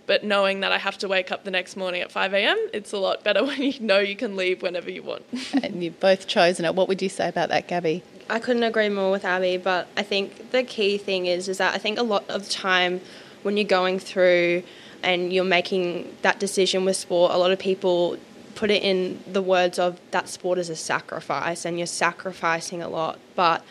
but 0.07 0.23
knowing 0.23 0.61
that 0.61 0.71
I 0.71 0.77
have 0.79 0.97
to 0.99 1.07
wake 1.07 1.31
up 1.31 1.43
the 1.43 1.51
next 1.51 1.75
morning 1.75 2.01
at 2.01 2.11
5 2.11 2.33
a.m., 2.33 2.57
it's 2.73 2.93
a 2.93 2.97
lot 2.97 3.23
better 3.23 3.43
when 3.45 3.61
you 3.61 3.79
know 3.79 3.99
you 3.99 4.15
can 4.15 4.35
leave 4.35 4.63
whenever 4.63 4.89
you 4.89 5.03
want. 5.03 5.23
and 5.61 5.83
you've 5.83 5.99
both 5.99 6.25
chosen 6.25 6.65
it. 6.65 6.73
What 6.73 6.87
would 6.87 7.01
you 7.01 7.09
say 7.09 7.27
about 7.27 7.49
that, 7.49 7.67
Gabby? 7.67 8.03
I 8.29 8.39
couldn't 8.39 8.63
agree 8.63 8.89
more 8.89 9.11
with 9.11 9.23
Abby, 9.23 9.57
but 9.57 9.87
I 9.95 10.03
think 10.03 10.51
the 10.51 10.63
key 10.63 10.97
thing 10.97 11.27
is 11.27 11.47
is 11.47 11.59
that 11.59 11.75
I 11.75 11.77
think 11.77 11.99
a 11.99 12.03
lot 12.03 12.27
of 12.29 12.45
the 12.45 12.49
time 12.49 13.01
when 13.43 13.55
you're 13.55 13.67
going 13.67 13.99
through 13.99 14.63
and 15.03 15.31
you're 15.31 15.45
making 15.45 16.15
that 16.23 16.39
decision 16.39 16.83
with 16.83 16.95
sport, 16.95 17.31
a 17.31 17.37
lot 17.37 17.51
of 17.51 17.59
people 17.59 18.17
put 18.55 18.71
it 18.71 18.81
in 18.81 19.23
the 19.31 19.41
words 19.41 19.77
of 19.77 19.99
that 20.11 20.27
sport 20.27 20.57
is 20.57 20.69
a 20.69 20.75
sacrifice 20.75 21.63
and 21.63 21.77
you're 21.77 21.85
sacrificing 21.85 22.81
a 22.81 22.89
lot. 22.89 23.19
But 23.35 23.63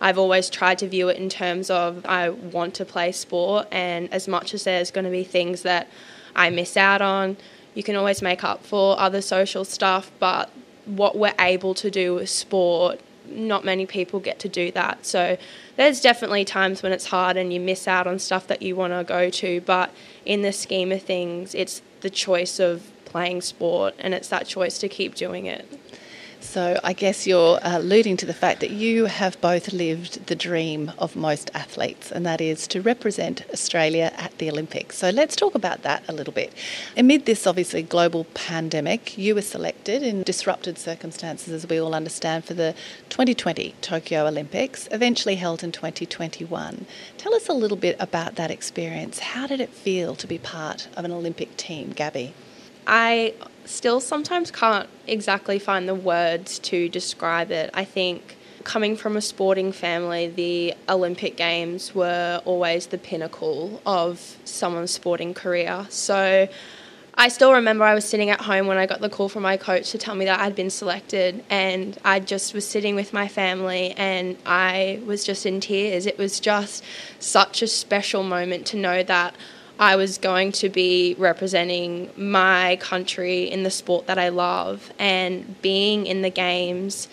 I've 0.00 0.18
always 0.18 0.48
tried 0.48 0.78
to 0.78 0.88
view 0.88 1.08
it 1.08 1.18
in 1.18 1.28
terms 1.28 1.70
of 1.70 2.04
I 2.06 2.30
want 2.30 2.74
to 2.74 2.84
play 2.84 3.12
sport, 3.12 3.68
and 3.70 4.12
as 4.12 4.26
much 4.26 4.54
as 4.54 4.64
there's 4.64 4.90
going 4.90 5.04
to 5.04 5.10
be 5.10 5.24
things 5.24 5.62
that 5.62 5.88
I 6.34 6.50
miss 6.50 6.76
out 6.76 7.02
on, 7.02 7.36
you 7.74 7.82
can 7.82 7.96
always 7.96 8.22
make 8.22 8.42
up 8.42 8.64
for 8.64 8.98
other 8.98 9.20
social 9.20 9.64
stuff. 9.64 10.10
But 10.18 10.50
what 10.86 11.16
we're 11.16 11.34
able 11.38 11.74
to 11.74 11.90
do 11.90 12.14
with 12.14 12.30
sport, 12.30 13.00
not 13.26 13.64
many 13.64 13.86
people 13.86 14.20
get 14.20 14.38
to 14.40 14.48
do 14.48 14.70
that. 14.72 15.04
So 15.06 15.36
there's 15.76 16.00
definitely 16.00 16.44
times 16.44 16.82
when 16.82 16.92
it's 16.92 17.06
hard 17.06 17.36
and 17.36 17.52
you 17.52 17.60
miss 17.60 17.86
out 17.86 18.06
on 18.06 18.18
stuff 18.18 18.46
that 18.48 18.62
you 18.62 18.74
want 18.74 18.92
to 18.92 19.04
go 19.04 19.30
to. 19.30 19.60
But 19.60 19.92
in 20.24 20.42
the 20.42 20.52
scheme 20.52 20.90
of 20.92 21.02
things, 21.02 21.54
it's 21.54 21.82
the 22.00 22.10
choice 22.10 22.58
of 22.58 22.90
playing 23.04 23.42
sport, 23.42 23.94
and 23.98 24.14
it's 24.14 24.28
that 24.28 24.46
choice 24.46 24.78
to 24.78 24.88
keep 24.88 25.14
doing 25.14 25.46
it. 25.46 25.66
So 26.40 26.80
I 26.82 26.94
guess 26.94 27.26
you're 27.26 27.58
uh, 27.62 27.78
alluding 27.78 28.16
to 28.18 28.26
the 28.26 28.34
fact 28.34 28.60
that 28.60 28.70
you 28.70 29.04
have 29.06 29.40
both 29.40 29.72
lived 29.72 30.26
the 30.26 30.34
dream 30.34 30.90
of 30.98 31.14
most 31.14 31.50
athletes, 31.54 32.10
and 32.10 32.24
that 32.24 32.40
is 32.40 32.66
to 32.68 32.80
represent 32.80 33.44
Australia 33.52 34.10
at 34.16 34.36
the 34.38 34.50
Olympics. 34.50 34.96
So 34.98 35.10
let's 35.10 35.36
talk 35.36 35.54
about 35.54 35.82
that 35.82 36.02
a 36.08 36.12
little 36.12 36.32
bit. 36.32 36.52
Amid 36.96 37.26
this 37.26 37.46
obviously 37.46 37.82
global 37.82 38.24
pandemic, 38.34 39.18
you 39.18 39.34
were 39.34 39.42
selected 39.42 40.02
in 40.02 40.22
disrupted 40.22 40.78
circumstances, 40.78 41.52
as 41.52 41.68
we 41.68 41.78
all 41.78 41.94
understand, 41.94 42.44
for 42.46 42.54
the 42.54 42.74
2020 43.10 43.74
Tokyo 43.82 44.26
Olympics, 44.26 44.88
eventually 44.90 45.36
held 45.36 45.62
in 45.62 45.70
2021. 45.72 46.86
Tell 47.18 47.34
us 47.34 47.48
a 47.48 47.52
little 47.52 47.76
bit 47.76 47.96
about 48.00 48.36
that 48.36 48.50
experience. 48.50 49.18
How 49.18 49.46
did 49.46 49.60
it 49.60 49.70
feel 49.70 50.16
to 50.16 50.26
be 50.26 50.38
part 50.38 50.88
of 50.96 51.04
an 51.04 51.12
Olympic 51.12 51.56
team, 51.56 51.90
Gabby? 51.90 52.32
I 52.86 53.34
still 53.64 54.00
sometimes 54.00 54.50
can't 54.50 54.88
exactly 55.06 55.58
find 55.58 55.88
the 55.88 55.94
words 55.94 56.58
to 56.60 56.88
describe 56.88 57.50
it. 57.50 57.70
I 57.74 57.84
think 57.84 58.36
coming 58.64 58.96
from 58.96 59.16
a 59.16 59.20
sporting 59.20 59.72
family, 59.72 60.28
the 60.28 60.74
Olympic 60.88 61.36
Games 61.36 61.94
were 61.94 62.42
always 62.44 62.86
the 62.86 62.98
pinnacle 62.98 63.80
of 63.86 64.36
someone's 64.44 64.90
sporting 64.90 65.34
career. 65.34 65.86
So 65.88 66.48
I 67.14 67.28
still 67.28 67.52
remember 67.52 67.84
I 67.84 67.94
was 67.94 68.04
sitting 68.04 68.30
at 68.30 68.40
home 68.40 68.66
when 68.66 68.76
I 68.76 68.86
got 68.86 69.00
the 69.00 69.08
call 69.08 69.28
from 69.28 69.42
my 69.42 69.56
coach 69.56 69.90
to 69.90 69.98
tell 69.98 70.14
me 70.14 70.24
that 70.26 70.40
I'd 70.40 70.54
been 70.54 70.70
selected, 70.70 71.44
and 71.50 71.98
I 72.04 72.20
just 72.20 72.54
was 72.54 72.66
sitting 72.66 72.94
with 72.94 73.12
my 73.12 73.28
family 73.28 73.92
and 73.92 74.36
I 74.46 75.00
was 75.04 75.24
just 75.24 75.44
in 75.44 75.60
tears. 75.60 76.06
It 76.06 76.18
was 76.18 76.40
just 76.40 76.84
such 77.18 77.62
a 77.62 77.66
special 77.66 78.22
moment 78.22 78.66
to 78.68 78.76
know 78.76 79.02
that 79.02 79.34
I 79.80 79.96
was 79.96 80.18
going 80.18 80.52
to 80.52 80.68
be 80.68 81.16
representing 81.18 82.10
my 82.14 82.76
country 82.82 83.44
in 83.44 83.62
the 83.62 83.70
sport 83.70 84.06
that 84.08 84.18
I 84.18 84.28
love, 84.28 84.92
and 84.98 85.60
being 85.62 86.06
in 86.06 86.20
the 86.20 86.28
games 86.28 87.08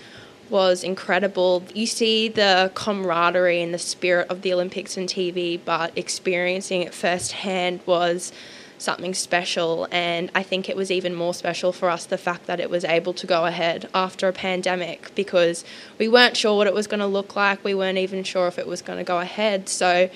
was 0.49 0.83
incredible. 0.83 1.63
You 1.73 1.85
see 1.85 2.27
the 2.27 2.69
camaraderie 2.75 3.61
and 3.61 3.73
the 3.73 3.79
spirit 3.79 4.27
of 4.29 4.41
the 4.41 4.51
Olympics 4.51 4.97
on 4.97 5.05
TV, 5.05 5.57
but 5.63 5.97
experiencing 5.97 6.81
it 6.81 6.93
firsthand 6.93 7.79
was 7.85 8.33
something 8.77 9.13
special. 9.13 9.87
And 9.89 10.29
I 10.35 10.43
think 10.43 10.69
it 10.69 10.75
was 10.75 10.91
even 10.91 11.15
more 11.15 11.33
special 11.33 11.71
for 11.71 11.89
us 11.89 12.05
the 12.05 12.17
fact 12.17 12.47
that 12.47 12.59
it 12.59 12.69
was 12.69 12.83
able 12.83 13.13
to 13.13 13.25
go 13.25 13.45
ahead 13.45 13.89
after 13.93 14.27
a 14.27 14.33
pandemic 14.33 15.15
because 15.15 15.63
we 15.97 16.07
weren't 16.07 16.35
sure 16.35 16.57
what 16.57 16.67
it 16.67 16.73
was 16.73 16.85
going 16.85 16.99
to 16.99 17.07
look 17.07 17.35
like. 17.35 17.63
We 17.63 17.73
weren't 17.73 17.97
even 17.97 18.23
sure 18.23 18.47
if 18.47 18.59
it 18.59 18.67
was 18.67 18.81
going 18.81 18.97
to 18.97 19.05
go 19.05 19.19
ahead. 19.19 19.69
So 19.69 20.09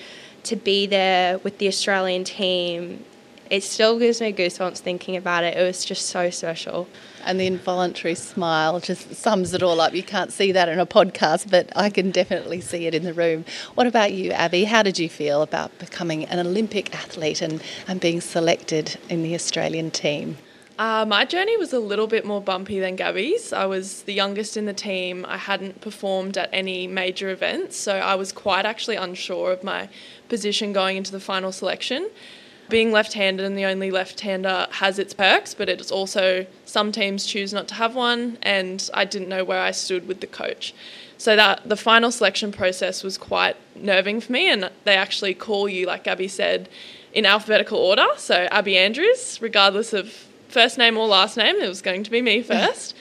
to 0.44 0.56
be 0.56 0.86
there 0.86 1.38
with 1.38 1.58
the 1.58 1.68
Australian 1.68 2.24
team, 2.24 3.04
it 3.52 3.62
still 3.62 3.98
gives 3.98 4.20
me 4.20 4.32
goosebumps 4.32 4.78
thinking 4.78 5.14
about 5.14 5.44
it. 5.44 5.56
It 5.56 5.62
was 5.62 5.84
just 5.84 6.06
so 6.06 6.30
special. 6.30 6.88
And 7.22 7.38
the 7.38 7.46
involuntary 7.46 8.14
smile 8.14 8.80
just 8.80 9.14
sums 9.14 9.52
it 9.52 9.62
all 9.62 9.78
up. 9.80 9.94
You 9.94 10.02
can't 10.02 10.32
see 10.32 10.52
that 10.52 10.70
in 10.70 10.80
a 10.80 10.86
podcast, 10.86 11.50
but 11.50 11.70
I 11.76 11.90
can 11.90 12.10
definitely 12.10 12.62
see 12.62 12.86
it 12.86 12.94
in 12.94 13.02
the 13.02 13.12
room. 13.12 13.44
What 13.74 13.86
about 13.86 14.14
you, 14.14 14.30
Abby? 14.32 14.64
How 14.64 14.82
did 14.82 14.98
you 14.98 15.10
feel 15.10 15.42
about 15.42 15.78
becoming 15.78 16.24
an 16.24 16.38
Olympic 16.38 16.94
athlete 16.94 17.42
and, 17.42 17.62
and 17.86 18.00
being 18.00 18.22
selected 18.22 18.98
in 19.10 19.22
the 19.22 19.34
Australian 19.34 19.90
team? 19.90 20.38
Uh, 20.78 21.04
my 21.06 21.24
journey 21.24 21.56
was 21.56 21.72
a 21.72 21.78
little 21.78 22.06
bit 22.06 22.24
more 22.24 22.40
bumpy 22.40 22.80
than 22.80 22.96
Gabby's. 22.96 23.52
I 23.52 23.66
was 23.66 24.02
the 24.02 24.14
youngest 24.14 24.56
in 24.56 24.64
the 24.64 24.72
team. 24.72 25.26
I 25.28 25.36
hadn't 25.36 25.80
performed 25.80 26.38
at 26.38 26.48
any 26.52 26.86
major 26.86 27.30
events, 27.30 27.76
so 27.76 27.96
I 27.96 28.14
was 28.14 28.32
quite 28.32 28.64
actually 28.64 28.96
unsure 28.96 29.52
of 29.52 29.62
my 29.62 29.88
position 30.28 30.72
going 30.72 30.96
into 30.96 31.12
the 31.12 31.20
final 31.20 31.52
selection. 31.52 32.10
Being 32.70 32.90
left 32.90 33.12
handed 33.12 33.44
and 33.44 33.58
the 33.58 33.66
only 33.66 33.90
left 33.90 34.20
hander 34.20 34.66
has 34.70 34.98
its 34.98 35.12
perks, 35.12 35.52
but 35.52 35.68
it's 35.68 35.92
also 35.92 36.46
some 36.64 36.90
teams 36.90 37.26
choose 37.26 37.52
not 37.52 37.68
to 37.68 37.74
have 37.74 37.94
one, 37.94 38.38
and 38.40 38.88
I 38.94 39.04
didn't 39.04 39.28
know 39.28 39.44
where 39.44 39.60
I 39.60 39.72
stood 39.72 40.08
with 40.08 40.20
the 40.20 40.26
coach. 40.26 40.74
So 41.18 41.36
that 41.36 41.68
the 41.68 41.76
final 41.76 42.10
selection 42.10 42.50
process 42.50 43.04
was 43.04 43.18
quite 43.18 43.56
nerving 43.76 44.22
for 44.22 44.32
me, 44.32 44.50
and 44.50 44.70
they 44.84 44.96
actually 44.96 45.34
call 45.34 45.68
you, 45.68 45.86
like 45.86 46.04
Gabby 46.04 46.28
said, 46.28 46.70
in 47.12 47.26
alphabetical 47.26 47.78
order. 47.78 48.06
So 48.16 48.48
Abby 48.50 48.78
Andrews, 48.78 49.38
regardless 49.42 49.92
of 49.92 50.28
first 50.52 50.78
name 50.78 50.96
or 50.96 51.06
last 51.06 51.36
name, 51.36 51.56
it 51.56 51.68
was 51.68 51.82
going 51.82 52.04
to 52.04 52.10
be 52.10 52.22
me 52.22 52.42
first. 52.42 52.94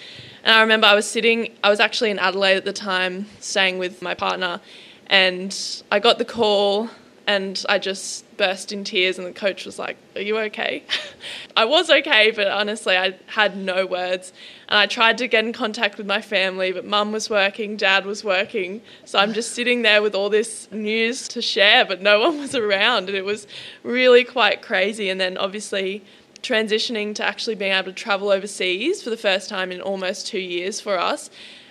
and 0.43 0.55
I 0.55 0.61
remember 0.61 0.87
I 0.87 0.95
was 0.95 1.05
sitting, 1.05 1.55
I 1.63 1.69
was 1.69 1.79
actually 1.79 2.11
in 2.11 2.19
Adelaide 2.19 2.57
at 2.57 2.65
the 2.65 2.73
time, 2.73 3.27
staying 3.39 3.77
with 3.77 4.01
my 4.01 4.15
partner, 4.15 4.61
and 5.07 5.55
I 5.91 5.99
got 5.99 6.17
the 6.17 6.25
call 6.25 6.89
and 7.27 7.63
I 7.69 7.77
just 7.77 8.25
burst 8.37 8.71
in 8.71 8.83
tears 8.83 9.17
and 9.17 9.27
the 9.27 9.31
coach 9.31 9.65
was 9.65 9.77
like, 9.77 9.97
"Are 10.15 10.21
you 10.21 10.37
okay?" 10.39 10.83
I 11.55 11.65
was 11.65 11.89
okay, 11.89 12.31
but 12.31 12.47
honestly, 12.47 12.97
I 12.97 13.15
had 13.27 13.55
no 13.55 13.85
words. 13.85 14.33
And 14.67 14.79
I 14.79 14.85
tried 14.87 15.17
to 15.19 15.27
get 15.27 15.45
in 15.45 15.53
contact 15.53 15.97
with 15.97 16.07
my 16.07 16.21
family, 16.21 16.71
but 16.71 16.83
mum 16.83 17.11
was 17.11 17.29
working, 17.29 17.77
dad 17.77 18.05
was 18.05 18.23
working. 18.23 18.81
So 19.05 19.19
I'm 19.19 19.33
just 19.33 19.53
sitting 19.53 19.83
there 19.83 20.01
with 20.01 20.15
all 20.15 20.29
this 20.29 20.69
news 20.71 21.27
to 21.29 21.41
share, 21.41 21.85
but 21.85 22.01
no 22.01 22.19
one 22.25 22.39
was 22.39 22.55
around 22.55 23.07
and 23.07 23.17
it 23.17 23.25
was 23.25 23.47
really 23.83 24.23
quite 24.23 24.61
crazy 24.61 25.09
and 25.09 25.21
then 25.21 25.37
obviously 25.37 26.03
transitioning 26.41 27.13
to 27.15 27.23
actually 27.23 27.55
being 27.55 27.71
able 27.71 27.85
to 27.87 27.93
travel 27.93 28.29
overseas 28.31 29.01
for 29.03 29.09
the 29.09 29.17
first 29.17 29.49
time 29.49 29.71
in 29.71 29.81
almost 29.81 30.27
2 30.27 30.39
years 30.39 30.81
for 30.81 30.97
us 30.99 31.29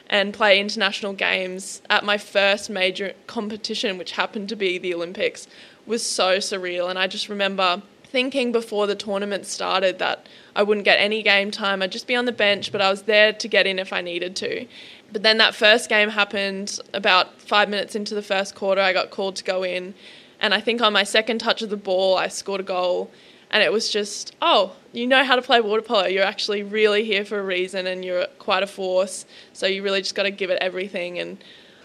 and 0.09 0.35
play 0.35 0.59
international 0.59 1.13
games 1.13 1.83
at 1.89 2.05
my 2.05 2.19
first 2.19 2.69
major 2.69 3.15
competition, 3.27 3.97
which 3.97 4.13
happened 4.13 4.49
to 4.49 4.57
be 4.57 4.77
the 4.79 4.93
Olympics, 4.93 5.47
was 5.87 6.05
so 6.05 6.39
surreal. 6.39 6.91
And 6.91 6.99
I 6.99 7.07
just 7.07 7.29
remember 7.29 7.83
thinking 8.05 8.51
before 8.51 8.89
the 8.89 8.97
tournament 8.97 9.47
started 9.47 10.01
that 10.01 10.27
I 10.57 10.65
wouldn't 10.65 10.85
get 10.85 10.99
any 10.99 11.23
game 11.23 11.53
time, 11.53 11.81
I'd 11.81 11.93
just 11.93 12.09
be 12.09 12.17
on 12.17 12.25
the 12.25 12.33
bench, 12.33 12.73
but 12.73 12.81
I 12.81 12.91
was 12.91 13.03
there 13.03 13.33
to 13.33 13.49
get 13.49 13.69
in 13.69 13.79
if 13.79 13.93
I 13.93 14.01
needed 14.01 14.35
to. 14.37 14.67
But 15.13 15.23
then 15.23 15.39
that 15.39 15.55
first 15.55 15.89
game 15.89 16.09
happened 16.09 16.81
about 16.93 17.41
five 17.41 17.69
minutes 17.69 17.95
into 17.95 18.17
the 18.17 18.23
first 18.23 18.57
quarter, 18.57 18.81
I 18.81 18.93
got 18.93 19.11
called 19.11 19.37
to 19.37 19.45
go 19.45 19.63
in. 19.63 19.95
And 20.41 20.55
I 20.55 20.61
think 20.61 20.81
on 20.81 20.93
my 20.93 21.05
second 21.05 21.39
touch 21.39 21.63
of 21.63 21.71
the 21.71 21.77
ball, 21.77 22.17
I 22.17 22.27
scored 22.29 22.61
a 22.61 22.65
goal 22.65 23.13
and 23.51 23.63
it 23.63 23.73
was 23.73 23.91
just 23.91 24.35
oh 24.41 24.73
you 24.93 25.07
know 25.07 25.25
how 25.25 25.37
to 25.37 25.43
play 25.43 25.61
water 25.61 25.83
polo. 25.83 26.07
You're 26.07 26.25
actually 26.25 26.63
really 26.63 27.05
here 27.05 27.25
for 27.25 27.39
a 27.39 27.43
reason 27.43 27.87
and 27.87 28.05
you're 28.05 28.27
quite 28.39 28.63
a 28.63 28.67
force. 28.67 29.25
So 29.53 29.67
you 29.67 29.83
really 29.83 30.01
just 30.01 30.15
got 30.15 30.25
to 30.25 30.31
give 30.31 30.51
it 30.51 30.59
everything. 30.61 31.19
And 31.19 31.39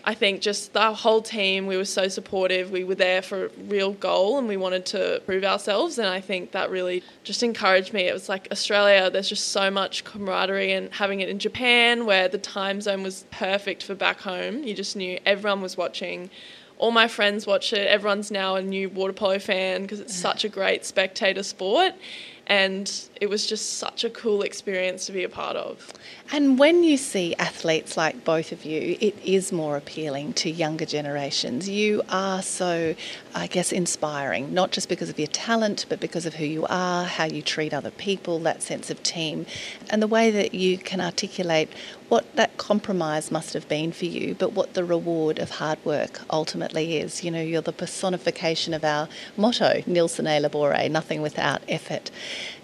I 0.03 0.13
think 0.13 0.41
just 0.41 0.73
the 0.73 0.93
whole 0.93 1.21
team 1.21 1.67
we 1.67 1.77
were 1.77 1.85
so 1.85 2.07
supportive. 2.07 2.71
We 2.71 2.83
were 2.83 2.95
there 2.95 3.21
for 3.21 3.45
a 3.45 3.49
real 3.67 3.93
goal 3.93 4.37
and 4.37 4.47
we 4.47 4.57
wanted 4.57 4.85
to 4.87 5.21
prove 5.25 5.43
ourselves. 5.43 5.99
And 5.99 6.07
I 6.07 6.19
think 6.19 6.51
that 6.51 6.69
really 6.71 7.03
just 7.23 7.43
encouraged 7.43 7.93
me. 7.93 8.07
It 8.07 8.13
was 8.13 8.27
like 8.27 8.47
Australia 8.51 9.09
there's 9.09 9.29
just 9.29 9.49
so 9.49 9.69
much 9.69 10.03
camaraderie 10.03 10.71
and 10.71 10.91
having 10.93 11.19
it 11.19 11.29
in 11.29 11.37
Japan 11.37 12.05
where 12.05 12.27
the 12.27 12.37
time 12.37 12.81
zone 12.81 13.03
was 13.03 13.25
perfect 13.31 13.83
for 13.83 13.93
back 13.93 14.19
home. 14.19 14.63
You 14.63 14.73
just 14.73 14.95
knew 14.95 15.19
everyone 15.25 15.61
was 15.61 15.77
watching 15.77 16.29
all 16.77 16.91
my 16.91 17.07
friends 17.07 17.47
watch 17.47 17.73
it. 17.73 17.87
Everyone's 17.87 18.31
now 18.31 18.55
a 18.55 18.61
new 18.61 18.89
water 18.89 19.13
polo 19.13 19.39
fan 19.39 19.83
because 19.83 19.99
it's 19.99 20.15
such 20.15 20.43
a 20.43 20.49
great 20.49 20.85
spectator 20.85 21.43
sport. 21.43 21.93
And 22.47 22.91
it 23.21 23.29
was 23.29 23.45
just 23.45 23.77
such 23.77 24.03
a 24.03 24.09
cool 24.09 24.41
experience 24.41 25.05
to 25.05 25.11
be 25.11 25.23
a 25.23 25.29
part 25.29 25.55
of. 25.55 25.93
And 26.31 26.59
when 26.59 26.83
you 26.83 26.97
see 26.97 27.35
athletes 27.35 27.95
like 27.95 28.25
both 28.25 28.51
of 28.51 28.65
you, 28.65 28.97
it 28.99 29.15
is 29.23 29.51
more 29.51 29.77
appealing 29.77 30.33
to 30.33 30.49
younger 30.49 30.85
generations. 30.85 31.69
You 31.69 32.01
are 32.09 32.41
so, 32.41 32.95
I 33.33 33.47
guess, 33.47 33.71
inspiring, 33.71 34.53
not 34.53 34.71
just 34.71 34.89
because 34.89 35.09
of 35.09 35.17
your 35.19 35.27
talent, 35.27 35.85
but 35.87 35.99
because 35.99 36.25
of 36.25 36.35
who 36.35 36.45
you 36.45 36.65
are, 36.67 37.05
how 37.05 37.25
you 37.25 37.41
treat 37.41 37.73
other 37.73 37.91
people, 37.91 38.39
that 38.39 38.61
sense 38.61 38.89
of 38.89 39.01
team, 39.03 39.45
and 39.89 40.01
the 40.01 40.07
way 40.07 40.31
that 40.31 40.53
you 40.53 40.77
can 40.77 40.99
articulate 40.99 41.69
what 42.09 42.35
that 42.35 42.57
compromise 42.57 43.31
must 43.31 43.53
have 43.53 43.67
been 43.67 43.91
for 43.91 44.05
you, 44.05 44.35
but 44.35 44.53
what 44.53 44.73
the 44.73 44.83
reward 44.83 45.39
of 45.39 45.49
hard 45.51 45.83
work 45.83 46.21
ultimately 46.29 46.97
is. 46.97 47.23
You 47.23 47.31
know, 47.31 47.41
you're 47.41 47.61
the 47.61 47.73
personification 47.73 48.73
of 48.73 48.83
our 48.83 49.07
motto, 49.37 49.81
nil 49.87 50.07
sine 50.07 50.41
labore, 50.41 50.89
nothing 50.91 51.21
without 51.21 51.61
effort. 51.67 52.11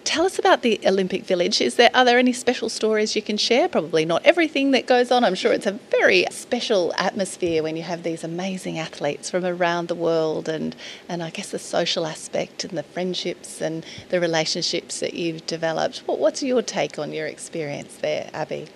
Tell 0.04 0.26
us 0.26 0.38
about 0.42 0.64
the 0.64 0.80
Olympic 0.88 1.24
Village. 1.24 1.62
Is 1.62 1.76
there 1.76 1.92
are 1.94 2.04
there 2.04 2.18
any 2.18 2.34
special 2.34 2.68
stories 2.68 3.16
you 3.16 3.22
can 3.22 3.38
share? 3.38 3.70
Probably 3.70 4.06
not 4.06 4.26
everything 4.26 4.72
that 4.72 4.88
goes 4.88 5.12
on. 5.12 5.24
I'm 5.24 5.36
sure 5.36 5.54
it's 5.54 5.68
a 5.68 5.80
very 6.00 6.26
special 6.32 6.94
atmosphere 6.98 7.62
when 7.62 7.76
you 7.76 7.84
have 7.84 8.02
these 8.02 8.24
amazing 8.24 8.80
athletes 8.80 9.30
from 9.30 9.46
around 9.46 9.88
the 9.88 9.96
world 9.96 10.50
and 10.50 10.76
and 11.08 11.22
I 11.22 11.30
guess 11.30 11.52
the 11.52 11.60
social 11.60 12.08
aspect 12.08 12.64
and 12.64 12.76
the 12.76 12.84
friendships 12.84 13.62
and 13.62 13.86
the 14.10 14.20
relationships 14.20 15.00
that 15.00 15.14
you've 15.14 15.46
developed. 15.46 16.00
What, 16.08 16.18
what's 16.18 16.42
your 16.42 16.64
take 16.64 16.98
on 16.98 17.14
your 17.14 17.28
experience 17.28 17.98
there, 17.98 18.32
Abby? 18.34 18.68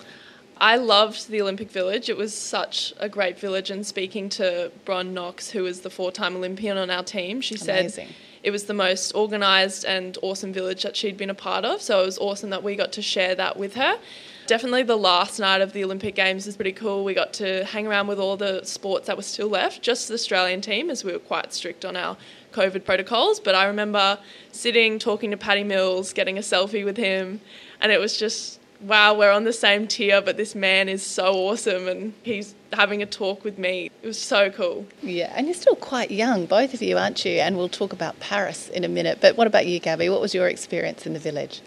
I 0.58 0.76
loved 0.76 1.28
the 1.28 1.42
Olympic 1.42 1.70
Village. 1.70 2.08
It 2.08 2.16
was 2.16 2.32
such 2.32 2.94
a 2.98 3.08
great 3.08 3.38
village. 3.38 3.70
And 3.70 3.84
speaking 3.84 4.28
to 4.30 4.72
Bron 4.84 5.12
Knox, 5.12 5.50
who 5.50 5.64
was 5.64 5.80
the 5.80 5.90
four 5.90 6.10
time 6.12 6.36
Olympian 6.36 6.78
on 6.78 6.90
our 6.90 7.02
team, 7.02 7.40
she 7.40 7.56
Amazing. 7.56 8.06
said 8.06 8.14
it 8.42 8.50
was 8.50 8.64
the 8.64 8.74
most 8.74 9.14
organised 9.14 9.84
and 9.84 10.16
awesome 10.22 10.52
village 10.52 10.82
that 10.82 10.96
she'd 10.96 11.16
been 11.16 11.30
a 11.30 11.34
part 11.34 11.64
of. 11.64 11.82
So 11.82 12.02
it 12.02 12.06
was 12.06 12.18
awesome 12.18 12.50
that 12.50 12.62
we 12.62 12.76
got 12.76 12.92
to 12.92 13.02
share 13.02 13.34
that 13.34 13.56
with 13.56 13.74
her. 13.74 13.98
Definitely 14.46 14.84
the 14.84 14.96
last 14.96 15.40
night 15.40 15.60
of 15.60 15.72
the 15.72 15.82
Olympic 15.82 16.14
Games 16.14 16.46
was 16.46 16.54
pretty 16.54 16.72
cool. 16.72 17.02
We 17.02 17.14
got 17.14 17.32
to 17.34 17.64
hang 17.64 17.86
around 17.86 18.06
with 18.06 18.20
all 18.20 18.36
the 18.36 18.62
sports 18.64 19.08
that 19.08 19.16
were 19.16 19.24
still 19.24 19.48
left, 19.48 19.82
just 19.82 20.06
the 20.06 20.14
Australian 20.14 20.60
team, 20.60 20.88
as 20.88 21.02
we 21.02 21.12
were 21.12 21.18
quite 21.18 21.52
strict 21.52 21.84
on 21.84 21.96
our 21.96 22.16
COVID 22.52 22.84
protocols. 22.84 23.40
But 23.40 23.56
I 23.56 23.66
remember 23.66 24.18
sitting, 24.52 25.00
talking 25.00 25.32
to 25.32 25.36
Patty 25.36 25.64
Mills, 25.64 26.12
getting 26.12 26.38
a 26.38 26.42
selfie 26.42 26.84
with 26.84 26.96
him, 26.96 27.40
and 27.80 27.90
it 27.90 27.98
was 27.98 28.16
just 28.16 28.60
wow, 28.80 29.14
we're 29.14 29.30
on 29.30 29.44
the 29.44 29.52
same 29.52 29.86
tier, 29.86 30.20
but 30.20 30.36
this 30.36 30.54
man 30.54 30.88
is 30.88 31.04
so 31.04 31.34
awesome 31.34 31.88
and 31.88 32.12
he's 32.22 32.54
having 32.72 33.02
a 33.02 33.06
talk 33.06 33.44
with 33.44 33.58
me. 33.58 33.90
It 34.02 34.06
was 34.06 34.18
so 34.18 34.50
cool. 34.50 34.86
Yeah, 35.02 35.32
and 35.34 35.46
you're 35.46 35.54
still 35.54 35.76
quite 35.76 36.10
young, 36.10 36.46
both 36.46 36.74
of 36.74 36.82
you, 36.82 36.98
aren't 36.98 37.24
you? 37.24 37.32
And 37.40 37.56
we'll 37.56 37.68
talk 37.68 37.92
about 37.92 38.18
Paris 38.20 38.68
in 38.68 38.84
a 38.84 38.88
minute. 38.88 39.18
But 39.20 39.36
what 39.36 39.46
about 39.46 39.66
you, 39.66 39.78
Gabby? 39.78 40.08
What 40.08 40.20
was 40.20 40.34
your 40.34 40.48
experience 40.48 41.06
in 41.06 41.12
the 41.12 41.18
village? 41.18 41.62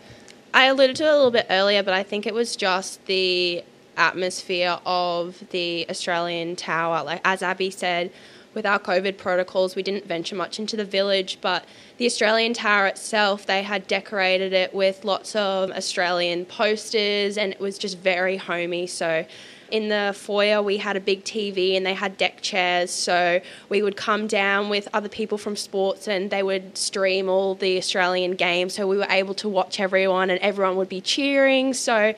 I 0.53 0.65
alluded 0.65 0.95
to 0.97 1.05
it 1.05 1.09
a 1.09 1.15
little 1.15 1.31
bit 1.31 1.47
earlier, 1.49 1.83
but 1.83 1.93
I 1.93 2.03
think 2.03 2.25
it 2.25 2.33
was 2.33 2.55
just 2.55 3.05
the 3.05 3.63
atmosphere 3.97 4.79
of 4.85 5.43
the 5.51 5.85
Australian 5.89 6.55
Tower. 6.55 7.03
Like, 7.03 7.21
as 7.25 7.43
Abby 7.43 7.69
said, 7.69 8.11
with 8.53 8.65
our 8.65 8.79
COVID 8.79 9.17
protocols, 9.17 9.75
we 9.75 9.83
didn't 9.83 10.05
venture 10.05 10.35
much 10.35 10.59
into 10.59 10.75
the 10.75 10.85
village, 10.85 11.37
but 11.41 11.65
the 11.97 12.05
Australian 12.05 12.53
Tower 12.53 12.87
itself, 12.87 13.45
they 13.45 13.63
had 13.63 13.87
decorated 13.87 14.53
it 14.53 14.73
with 14.73 15.05
lots 15.05 15.35
of 15.35 15.71
Australian 15.71 16.45
posters 16.45 17.37
and 17.37 17.53
it 17.53 17.59
was 17.59 17.77
just 17.77 17.97
very 17.97 18.37
homey. 18.37 18.87
So 18.87 19.25
in 19.71 19.89
the 19.89 20.13
foyer 20.15 20.61
we 20.61 20.77
had 20.77 20.95
a 20.95 20.99
big 20.99 21.23
TV 21.23 21.75
and 21.75 21.85
they 21.85 21.93
had 21.93 22.17
deck 22.17 22.41
chairs. 22.41 22.91
So 22.91 23.41
we 23.69 23.81
would 23.81 23.95
come 23.95 24.27
down 24.27 24.69
with 24.69 24.87
other 24.93 25.09
people 25.09 25.37
from 25.37 25.55
sports 25.55 26.07
and 26.07 26.29
they 26.29 26.43
would 26.43 26.77
stream 26.77 27.29
all 27.29 27.55
the 27.55 27.77
Australian 27.77 28.35
games. 28.35 28.75
So 28.75 28.87
we 28.87 28.97
were 28.97 29.07
able 29.09 29.33
to 29.35 29.49
watch 29.49 29.79
everyone 29.79 30.29
and 30.29 30.39
everyone 30.41 30.75
would 30.77 30.89
be 30.89 31.01
cheering. 31.01 31.73
So 31.73 32.13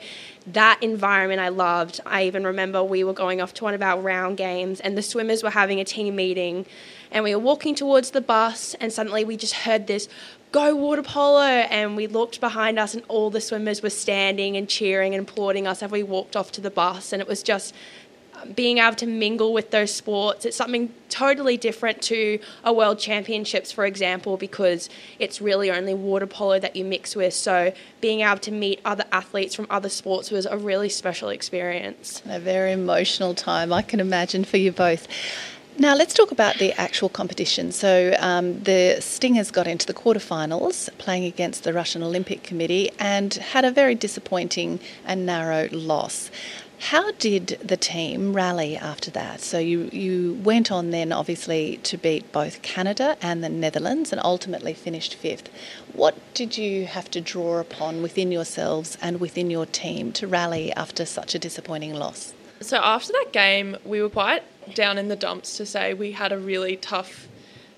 that 0.46 0.78
environment 0.82 1.40
I 1.40 1.48
loved. 1.48 2.00
I 2.04 2.24
even 2.24 2.44
remember 2.44 2.82
we 2.82 3.04
were 3.04 3.12
going 3.12 3.40
off 3.40 3.54
to 3.54 3.64
one 3.64 3.74
of 3.74 3.82
our 3.82 4.00
round 4.00 4.36
games 4.36 4.80
and 4.80 4.96
the 4.96 5.02
swimmers 5.02 5.42
were 5.42 5.50
having 5.50 5.80
a 5.80 5.84
team 5.84 6.16
meeting 6.16 6.66
and 7.10 7.22
we 7.24 7.34
were 7.34 7.40
walking 7.40 7.74
towards 7.74 8.10
the 8.10 8.20
bus 8.20 8.74
and 8.74 8.92
suddenly 8.92 9.24
we 9.24 9.36
just 9.36 9.54
heard 9.54 9.86
this 9.86 10.08
go 10.52 10.76
water 10.76 11.02
polo 11.02 11.40
and 11.40 11.96
we 11.96 12.06
looked 12.06 12.38
behind 12.38 12.78
us 12.78 12.94
and 12.94 13.02
all 13.08 13.30
the 13.30 13.40
swimmers 13.40 13.82
were 13.82 13.90
standing 13.90 14.56
and 14.56 14.68
cheering 14.68 15.14
and 15.14 15.28
applauding 15.28 15.66
us 15.66 15.82
as 15.82 15.90
we 15.90 16.02
walked 16.02 16.36
off 16.36 16.52
to 16.52 16.60
the 16.60 16.70
bus 16.70 17.12
and 17.12 17.22
it 17.22 17.26
was 17.26 17.42
just 17.42 17.74
um, 18.34 18.52
being 18.52 18.76
able 18.76 18.94
to 18.96 19.06
mingle 19.06 19.54
with 19.54 19.70
those 19.70 19.92
sports. 19.92 20.44
It's 20.44 20.56
something 20.56 20.92
totally 21.08 21.56
different 21.56 22.02
to 22.02 22.38
a 22.64 22.72
world 22.72 22.98
championships, 22.98 23.72
for 23.72 23.86
example, 23.86 24.36
because 24.36 24.90
it's 25.18 25.40
really 25.40 25.70
only 25.70 25.94
water 25.94 26.26
polo 26.26 26.58
that 26.58 26.76
you 26.76 26.84
mix 26.84 27.16
with. 27.16 27.32
So 27.32 27.72
being 28.02 28.20
able 28.20 28.40
to 28.40 28.50
meet 28.50 28.80
other 28.84 29.04
athletes 29.10 29.54
from 29.54 29.66
other 29.70 29.88
sports 29.88 30.30
was 30.30 30.44
a 30.44 30.58
really 30.58 30.90
special 30.90 31.30
experience. 31.30 32.22
A 32.26 32.38
very 32.38 32.72
emotional 32.72 33.34
time, 33.34 33.72
I 33.72 33.80
can 33.80 34.00
imagine, 34.00 34.44
for 34.44 34.58
you 34.58 34.70
both. 34.70 35.08
Now 35.78 35.94
let's 35.94 36.12
talk 36.12 36.30
about 36.30 36.58
the 36.58 36.72
actual 36.78 37.08
competition. 37.08 37.72
So 37.72 38.14
um, 38.18 38.62
the 38.62 38.98
Stingers 39.00 39.50
got 39.50 39.66
into 39.66 39.86
the 39.86 39.94
quarterfinals, 39.94 40.90
playing 40.98 41.24
against 41.24 41.64
the 41.64 41.72
Russian 41.72 42.02
Olympic 42.02 42.42
Committee, 42.42 42.90
and 42.98 43.32
had 43.32 43.64
a 43.64 43.70
very 43.70 43.94
disappointing 43.94 44.80
and 45.06 45.24
narrow 45.24 45.68
loss. 45.72 46.30
How 46.90 47.12
did 47.12 47.58
the 47.64 47.78
team 47.78 48.34
rally 48.34 48.76
after 48.76 49.10
that? 49.12 49.40
So 49.40 49.58
you, 49.58 49.88
you 49.92 50.34
went 50.42 50.70
on 50.70 50.90
then 50.90 51.10
obviously 51.10 51.78
to 51.84 51.96
beat 51.96 52.30
both 52.32 52.60
Canada 52.60 53.16
and 53.22 53.42
the 53.42 53.48
Netherlands 53.48 54.12
and 54.12 54.20
ultimately 54.22 54.74
finished 54.74 55.14
fifth. 55.14 55.48
What 55.92 56.16
did 56.34 56.58
you 56.58 56.86
have 56.86 57.10
to 57.12 57.20
draw 57.20 57.58
upon 57.58 58.02
within 58.02 58.30
yourselves 58.30 58.98
and 59.00 59.20
within 59.20 59.48
your 59.48 59.64
team 59.64 60.12
to 60.12 60.26
rally 60.26 60.72
after 60.72 61.06
such 61.06 61.34
a 61.34 61.38
disappointing 61.38 61.94
loss? 61.94 62.34
So 62.60 62.76
after 62.78 63.12
that 63.12 63.30
game, 63.32 63.76
we 63.84 64.02
were 64.02 64.10
quite 64.10 64.42
down 64.74 64.98
in 64.98 65.08
the 65.08 65.16
dumps 65.16 65.56
to 65.56 65.66
say 65.66 65.94
we 65.94 66.12
had 66.12 66.32
a 66.32 66.38
really 66.38 66.76
tough 66.76 67.28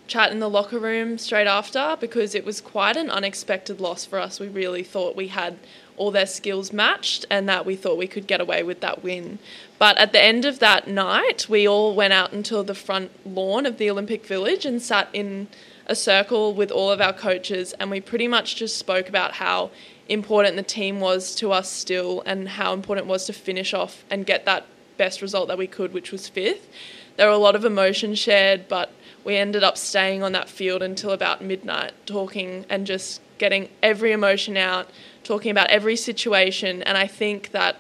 chat 0.07 0.31
in 0.31 0.38
the 0.38 0.50
locker 0.50 0.79
room 0.79 1.17
straight 1.17 1.47
after 1.47 1.97
because 1.99 2.35
it 2.35 2.45
was 2.45 2.61
quite 2.61 2.97
an 2.97 3.11
unexpected 3.11 3.81
loss 3.81 4.05
for 4.05 4.19
us. 4.19 4.38
We 4.38 4.49
really 4.49 4.83
thought 4.83 5.17
we 5.17 5.29
had 5.29 5.59
all 5.97 6.11
their 6.11 6.26
skills 6.26 6.73
matched 6.73 7.25
and 7.31 7.49
that 7.49 7.64
we 7.64 7.76
thought 7.76 7.97
we 7.97 8.07
could 8.07 8.26
get 8.26 8.41
away 8.41 8.62
with 8.62 8.81
that 8.81 9.03
win. 9.03 9.38
But 9.79 9.97
at 9.99 10.12
the 10.12 10.23
end 10.23 10.45
of 10.45 10.59
that 10.59 10.88
night, 10.88 11.49
we 11.49 11.67
all 11.67 11.95
went 11.95 12.12
out 12.12 12.33
into 12.33 12.62
the 12.62 12.75
front 12.75 13.11
lawn 13.26 13.64
of 13.64 13.79
the 13.79 13.91
Olympic 13.91 14.26
Village 14.26 14.67
and 14.67 14.83
sat 14.83 15.09
in 15.12 15.49
a 15.87 15.95
circle 15.95 16.55
with 16.55 16.71
all 16.71 16.91
of 16.91 17.00
our 17.00 17.12
coaches 17.12 17.75
and 17.75 17.91
we 17.91 18.00
pretty 18.00 18.26
much 18.26 18.57
just 18.57 18.76
spoke 18.76 19.09
about 19.09 19.33
how 19.33 19.71
important 20.09 20.57
the 20.57 20.62
team 20.62 21.00
was 21.00 21.35
to 21.35 21.53
us 21.53 21.71
still 21.71 22.23
and 22.26 22.49
how 22.49 22.73
important 22.73 23.07
it 23.07 23.11
was 23.11 23.26
to 23.26 23.33
finish 23.33 23.73
off 23.73 24.05
and 24.11 24.26
get 24.26 24.45
that 24.45 24.67
best 24.96 25.22
result 25.22 25.48
that 25.48 25.58
we 25.58 25.66
could, 25.66 25.92
which 25.92 26.12
was 26.12 26.28
fifth. 26.28 26.68
There 27.16 27.26
were 27.26 27.32
a 27.32 27.38
lot 27.38 27.56
of 27.56 27.64
emotions 27.64 28.18
shared, 28.18 28.68
but 28.68 28.92
we 29.24 29.36
ended 29.36 29.62
up 29.64 29.78
staying 29.78 30.22
on 30.22 30.32
that 30.32 30.48
field 30.48 30.82
until 30.82 31.10
about 31.10 31.42
midnight, 31.42 31.92
talking 32.06 32.66
and 32.68 32.86
just 32.86 33.20
getting 33.38 33.68
every 33.82 34.12
emotion 34.12 34.56
out, 34.56 34.88
talking 35.22 35.50
about 35.50 35.70
every 35.70 35.96
situation. 35.96 36.82
And 36.82 36.96
I 36.98 37.06
think 37.06 37.50
that 37.52 37.76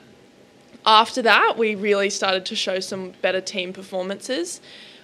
after 0.86 1.22
that, 1.22 1.54
we 1.56 1.74
really 1.74 2.10
started 2.10 2.44
to 2.46 2.56
show 2.56 2.80
some 2.80 3.12
better 3.22 3.40
team 3.40 3.72
performances. 3.72 4.60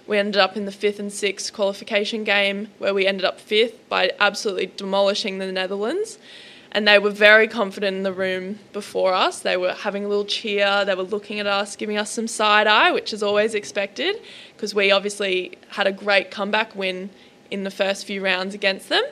We 0.07 0.17
ended 0.17 0.41
up 0.41 0.57
in 0.57 0.65
the 0.65 0.71
fifth 0.71 0.99
and 0.99 1.11
sixth 1.11 1.53
qualification 1.53 2.23
game 2.23 2.69
where 2.79 2.93
we 2.93 3.07
ended 3.07 3.25
up 3.25 3.39
fifth 3.39 3.87
by 3.87 4.11
absolutely 4.19 4.71
demolishing 4.75 5.37
the 5.37 5.51
Netherlands. 5.51 6.17
And 6.73 6.87
they 6.87 6.99
were 6.99 7.09
very 7.09 7.47
confident 7.47 7.97
in 7.97 8.03
the 8.03 8.13
room 8.13 8.59
before 8.71 9.13
us. 9.13 9.39
They 9.39 9.57
were 9.57 9.73
having 9.73 10.05
a 10.05 10.07
little 10.07 10.25
cheer, 10.25 10.85
they 10.85 10.95
were 10.95 11.03
looking 11.03 11.39
at 11.39 11.47
us, 11.47 11.75
giving 11.75 11.97
us 11.97 12.09
some 12.09 12.27
side 12.27 12.65
eye, 12.65 12.91
which 12.91 13.11
is 13.11 13.21
always 13.21 13.55
expected 13.55 14.21
because 14.55 14.73
we 14.73 14.91
obviously 14.91 15.57
had 15.69 15.87
a 15.87 15.91
great 15.91 16.31
comeback 16.31 16.75
win 16.75 17.09
in 17.51 17.63
the 17.65 17.71
first 17.71 18.05
few 18.05 18.23
rounds 18.23 18.55
against 18.55 18.89
them. 18.89 19.03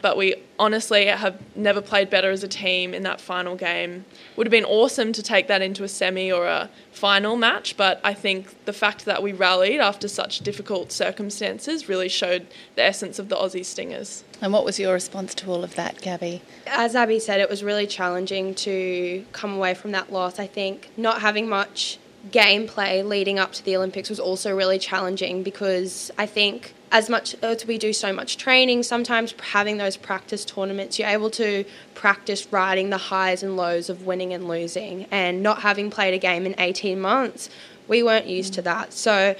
But 0.00 0.16
we 0.16 0.36
honestly 0.60 1.06
have 1.06 1.40
never 1.56 1.80
played 1.80 2.08
better 2.08 2.30
as 2.30 2.44
a 2.44 2.48
team 2.48 2.94
in 2.94 3.02
that 3.02 3.20
final 3.20 3.56
game. 3.56 4.04
Would 4.36 4.46
have 4.46 4.52
been 4.52 4.64
awesome 4.64 5.12
to 5.12 5.22
take 5.22 5.48
that 5.48 5.60
into 5.60 5.82
a 5.82 5.88
semi 5.88 6.30
or 6.30 6.46
a 6.46 6.70
final 6.92 7.36
match, 7.36 7.76
but 7.76 8.00
I 8.04 8.14
think 8.14 8.64
the 8.64 8.72
fact 8.72 9.04
that 9.06 9.22
we 9.22 9.32
rallied 9.32 9.80
after 9.80 10.06
such 10.06 10.40
difficult 10.40 10.92
circumstances 10.92 11.88
really 11.88 12.08
showed 12.08 12.46
the 12.76 12.82
essence 12.82 13.18
of 13.18 13.28
the 13.28 13.34
Aussie 13.34 13.64
Stingers. 13.64 14.22
And 14.40 14.52
what 14.52 14.64
was 14.64 14.78
your 14.78 14.92
response 14.94 15.34
to 15.36 15.50
all 15.50 15.64
of 15.64 15.74
that, 15.74 16.00
Gabby? 16.00 16.42
As 16.68 16.94
Abby 16.94 17.18
said, 17.18 17.40
it 17.40 17.50
was 17.50 17.64
really 17.64 17.88
challenging 17.88 18.54
to 18.56 19.24
come 19.32 19.54
away 19.54 19.74
from 19.74 19.90
that 19.92 20.12
loss. 20.12 20.38
I 20.38 20.46
think 20.46 20.90
not 20.96 21.20
having 21.20 21.48
much 21.48 21.98
gameplay 22.30 23.04
leading 23.04 23.38
up 23.38 23.52
to 23.52 23.64
the 23.64 23.76
Olympics 23.76 24.08
was 24.08 24.20
also 24.20 24.54
really 24.54 24.78
challenging 24.78 25.42
because 25.42 26.10
I 26.18 26.26
think 26.26 26.74
as 26.90 27.10
much 27.10 27.34
as 27.42 27.66
we 27.66 27.78
do 27.78 27.92
so 27.92 28.12
much 28.12 28.36
training, 28.36 28.82
sometimes 28.82 29.34
having 29.52 29.76
those 29.76 29.96
practice 29.96 30.44
tournaments, 30.44 30.98
you're 30.98 31.08
able 31.08 31.30
to 31.30 31.64
practice 31.94 32.50
riding 32.50 32.90
the 32.90 32.98
highs 32.98 33.42
and 33.42 33.56
lows 33.56 33.90
of 33.90 34.06
winning 34.06 34.32
and 34.32 34.48
losing. 34.48 35.06
And 35.10 35.42
not 35.42 35.62
having 35.62 35.90
played 35.90 36.14
a 36.14 36.18
game 36.18 36.46
in 36.46 36.54
18 36.58 37.00
months, 37.00 37.50
we 37.86 38.02
weren't 38.02 38.26
used 38.26 38.54
to 38.54 38.62
that. 38.62 38.92
So 38.92 39.34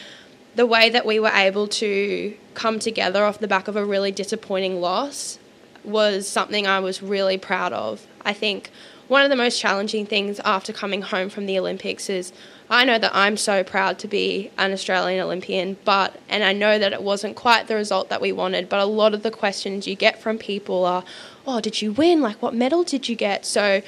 the 0.56 0.66
way 0.66 0.90
that 0.90 1.06
we 1.06 1.20
were 1.20 1.28
able 1.28 1.68
to 1.68 2.36
come 2.54 2.78
together 2.78 3.24
off 3.24 3.38
the 3.38 3.48
back 3.48 3.68
of 3.68 3.76
a 3.76 3.84
really 3.84 4.12
disappointing 4.12 4.80
loss 4.80 5.38
was 5.84 6.28
something 6.28 6.66
I 6.66 6.80
was 6.80 7.02
really 7.02 7.38
proud 7.38 7.72
of. 7.72 8.06
I 8.22 8.32
think 8.32 8.70
one 9.08 9.22
of 9.22 9.30
the 9.30 9.36
most 9.36 9.58
challenging 9.58 10.06
things 10.06 10.38
after 10.44 10.72
coming 10.72 11.02
home 11.02 11.30
from 11.30 11.46
the 11.46 11.58
Olympics 11.58 12.08
is 12.08 12.32
I 12.70 12.84
know 12.84 12.98
that 12.98 13.14
I'm 13.14 13.38
so 13.38 13.64
proud 13.64 13.98
to 14.00 14.08
be 14.08 14.50
an 14.58 14.72
Australian 14.72 15.24
Olympian, 15.24 15.78
but 15.84 16.20
and 16.28 16.44
I 16.44 16.52
know 16.52 16.78
that 16.78 16.92
it 16.92 17.02
wasn't 17.02 17.34
quite 17.34 17.66
the 17.66 17.74
result 17.74 18.10
that 18.10 18.20
we 18.20 18.30
wanted, 18.30 18.68
but 18.68 18.80
a 18.80 18.84
lot 18.84 19.14
of 19.14 19.22
the 19.22 19.30
questions 19.30 19.86
you 19.86 19.94
get 19.94 20.20
from 20.20 20.38
people 20.38 20.84
are, 20.84 21.04
"Oh, 21.46 21.60
did 21.60 21.80
you 21.80 21.92
win? 21.92 22.20
Like 22.20 22.40
what 22.42 22.54
medal 22.54 22.84
did 22.84 23.08
you 23.08 23.16
get?" 23.16 23.46
So 23.46 23.82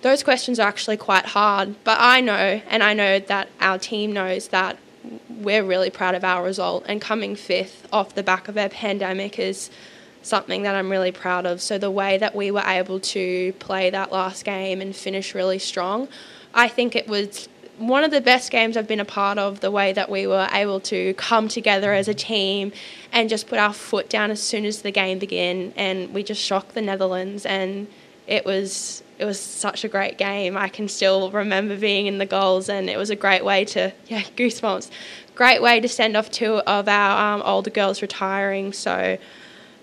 those 0.00 0.22
questions 0.22 0.58
are 0.58 0.66
actually 0.66 0.96
quite 0.96 1.26
hard, 1.26 1.76
but 1.84 1.98
I 2.00 2.20
know 2.20 2.62
and 2.68 2.82
I 2.82 2.94
know 2.94 3.18
that 3.18 3.48
our 3.60 3.78
team 3.78 4.12
knows 4.12 4.48
that 4.48 4.78
we're 5.28 5.64
really 5.64 5.90
proud 5.90 6.14
of 6.14 6.24
our 6.24 6.42
result 6.42 6.84
and 6.86 7.00
coming 7.00 7.34
fifth 7.36 7.86
off 7.92 8.14
the 8.14 8.22
back 8.22 8.48
of 8.48 8.56
a 8.56 8.68
pandemic 8.68 9.38
is 9.38 9.70
something 10.22 10.62
that 10.62 10.74
I'm 10.74 10.90
really 10.90 11.12
proud 11.12 11.46
of. 11.46 11.60
So 11.60 11.78
the 11.78 11.90
way 11.90 12.18
that 12.18 12.34
we 12.34 12.50
were 12.50 12.64
able 12.64 13.00
to 13.00 13.52
play 13.54 13.90
that 13.90 14.12
last 14.12 14.44
game 14.44 14.80
and 14.80 14.94
finish 14.94 15.34
really 15.34 15.58
strong, 15.58 16.08
I 16.54 16.68
think 16.68 16.96
it 16.96 17.08
was 17.08 17.48
one 17.78 18.04
of 18.04 18.10
the 18.10 18.20
best 18.20 18.50
games 18.50 18.76
I've 18.76 18.86
been 18.86 19.00
a 19.00 19.04
part 19.04 19.38
of, 19.38 19.60
the 19.60 19.70
way 19.70 19.92
that 19.92 20.08
we 20.08 20.26
were 20.26 20.48
able 20.52 20.80
to 20.80 21.14
come 21.14 21.48
together 21.48 21.92
as 21.92 22.06
a 22.06 22.14
team 22.14 22.72
and 23.10 23.28
just 23.28 23.48
put 23.48 23.58
our 23.58 23.72
foot 23.72 24.08
down 24.08 24.30
as 24.30 24.40
soon 24.40 24.64
as 24.64 24.82
the 24.82 24.90
game 24.90 25.18
began 25.18 25.72
and 25.76 26.14
we 26.14 26.22
just 26.22 26.40
shocked 26.40 26.74
the 26.74 26.82
Netherlands 26.82 27.44
and 27.44 27.88
it 28.26 28.44
was 28.44 29.02
it 29.18 29.24
was 29.24 29.38
such 29.38 29.84
a 29.84 29.88
great 29.88 30.18
game. 30.18 30.56
I 30.56 30.68
can 30.68 30.88
still 30.88 31.30
remember 31.30 31.76
being 31.76 32.06
in 32.06 32.18
the 32.18 32.26
goals 32.26 32.68
and 32.68 32.90
it 32.90 32.96
was 32.96 33.10
a 33.10 33.16
great 33.16 33.44
way 33.44 33.64
to 33.66 33.92
yeah, 34.08 34.22
goosebumps. 34.36 34.90
Great 35.34 35.62
way 35.62 35.80
to 35.80 35.88
send 35.88 36.16
off 36.16 36.30
two 36.30 36.56
of 36.56 36.88
our 36.88 37.34
um, 37.34 37.42
older 37.42 37.70
girls 37.70 38.02
retiring. 38.02 38.72
So 38.72 39.18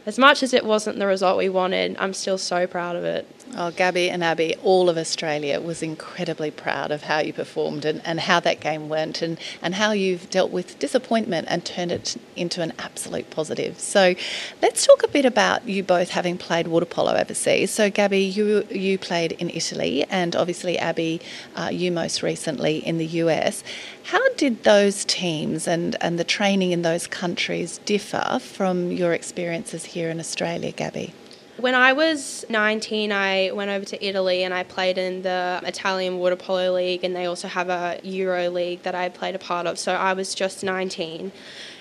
as 0.06 0.18
much 0.18 0.42
as 0.42 0.54
it 0.54 0.66
wasn't 0.66 0.98
the 0.98 1.06
result 1.06 1.38
we 1.38 1.50
wanted, 1.50 1.96
I'm 2.00 2.14
still 2.14 2.38
so 2.38 2.66
proud 2.66 2.96
of 2.96 3.04
it. 3.04 3.28
Oh, 3.58 3.72
Gabby 3.72 4.10
and 4.10 4.24
Abby, 4.24 4.56
all 4.64 4.90
of 4.90 4.98
Australia 4.98 5.60
was 5.60 5.82
incredibly 5.82 6.52
proud 6.52 6.92
of 6.92 7.04
how 7.04 7.20
you 7.20 7.34
performed 7.34 7.84
and, 7.84 8.00
and 8.06 8.20
how 8.20 8.40
that 8.42 8.60
game 8.60 8.90
went 8.90 9.24
and, 9.24 9.40
and 9.62 9.76
how 9.76 9.92
you've 9.92 10.30
dealt 10.30 10.52
with 10.52 10.78
disappointment 10.78 11.48
and 11.50 11.66
turned 11.66 11.92
it 11.92 12.16
into 12.36 12.62
an 12.62 12.74
absolute 12.78 13.30
positive. 13.32 13.80
So 13.80 14.14
let's 14.62 14.86
talk 14.86 15.04
a 15.04 15.08
bit 15.08 15.26
about 15.26 15.68
you 15.68 15.84
both 15.84 16.12
having 16.12 16.38
played 16.38 16.68
water 16.68 16.86
polo 16.86 17.16
overseas. 17.16 17.72
So, 17.72 17.90
Gabby, 17.90 18.22
you, 18.22 18.68
you 18.70 19.00
played 19.00 19.32
in 19.34 19.50
Italy, 19.50 20.06
and 20.10 20.36
obviously, 20.36 20.78
Abby, 20.78 21.20
uh, 21.56 21.70
you 21.72 21.92
most 21.92 22.22
recently 22.22 22.78
in 22.78 23.00
the 23.00 23.08
US. 23.08 23.64
How 24.04 24.34
did 24.36 24.64
those 24.64 25.06
teams 25.06 25.68
and, 25.68 25.96
and 26.02 26.18
the 26.18 26.24
training 26.24 26.72
in 26.72 26.82
those 26.82 27.06
countries 27.06 27.80
differ 27.86 28.40
from 28.42 28.92
your 28.92 29.14
experiences 29.14 29.86
here 29.86 29.99
in 30.08 30.22
Australia, 30.22 30.72
Gabby? 30.72 31.14
When 31.58 31.76
I 31.76 31.92
was 31.92 32.46
19, 32.48 33.12
I 33.12 33.52
went 33.52 33.70
over 33.70 33.84
to 33.84 34.06
Italy 34.06 34.44
and 34.44 34.54
I 34.54 34.64
played 34.64 34.98
in 34.98 35.24
the 35.24 35.60
Italian 35.66 36.18
Water 36.18 36.38
Polo 36.38 36.74
League, 36.74 37.04
and 37.04 37.14
they 37.14 37.26
also 37.26 37.50
have 37.50 37.68
a 37.68 38.00
Euro 38.02 38.50
League 38.50 38.84
that 38.84 38.96
I 38.96 39.10
played 39.10 39.36
a 39.36 39.40
part 39.40 39.68
of. 39.68 39.78
So 39.78 39.94
I 39.94 40.14
was 40.14 40.34
just 40.34 40.64
19. 40.64 41.34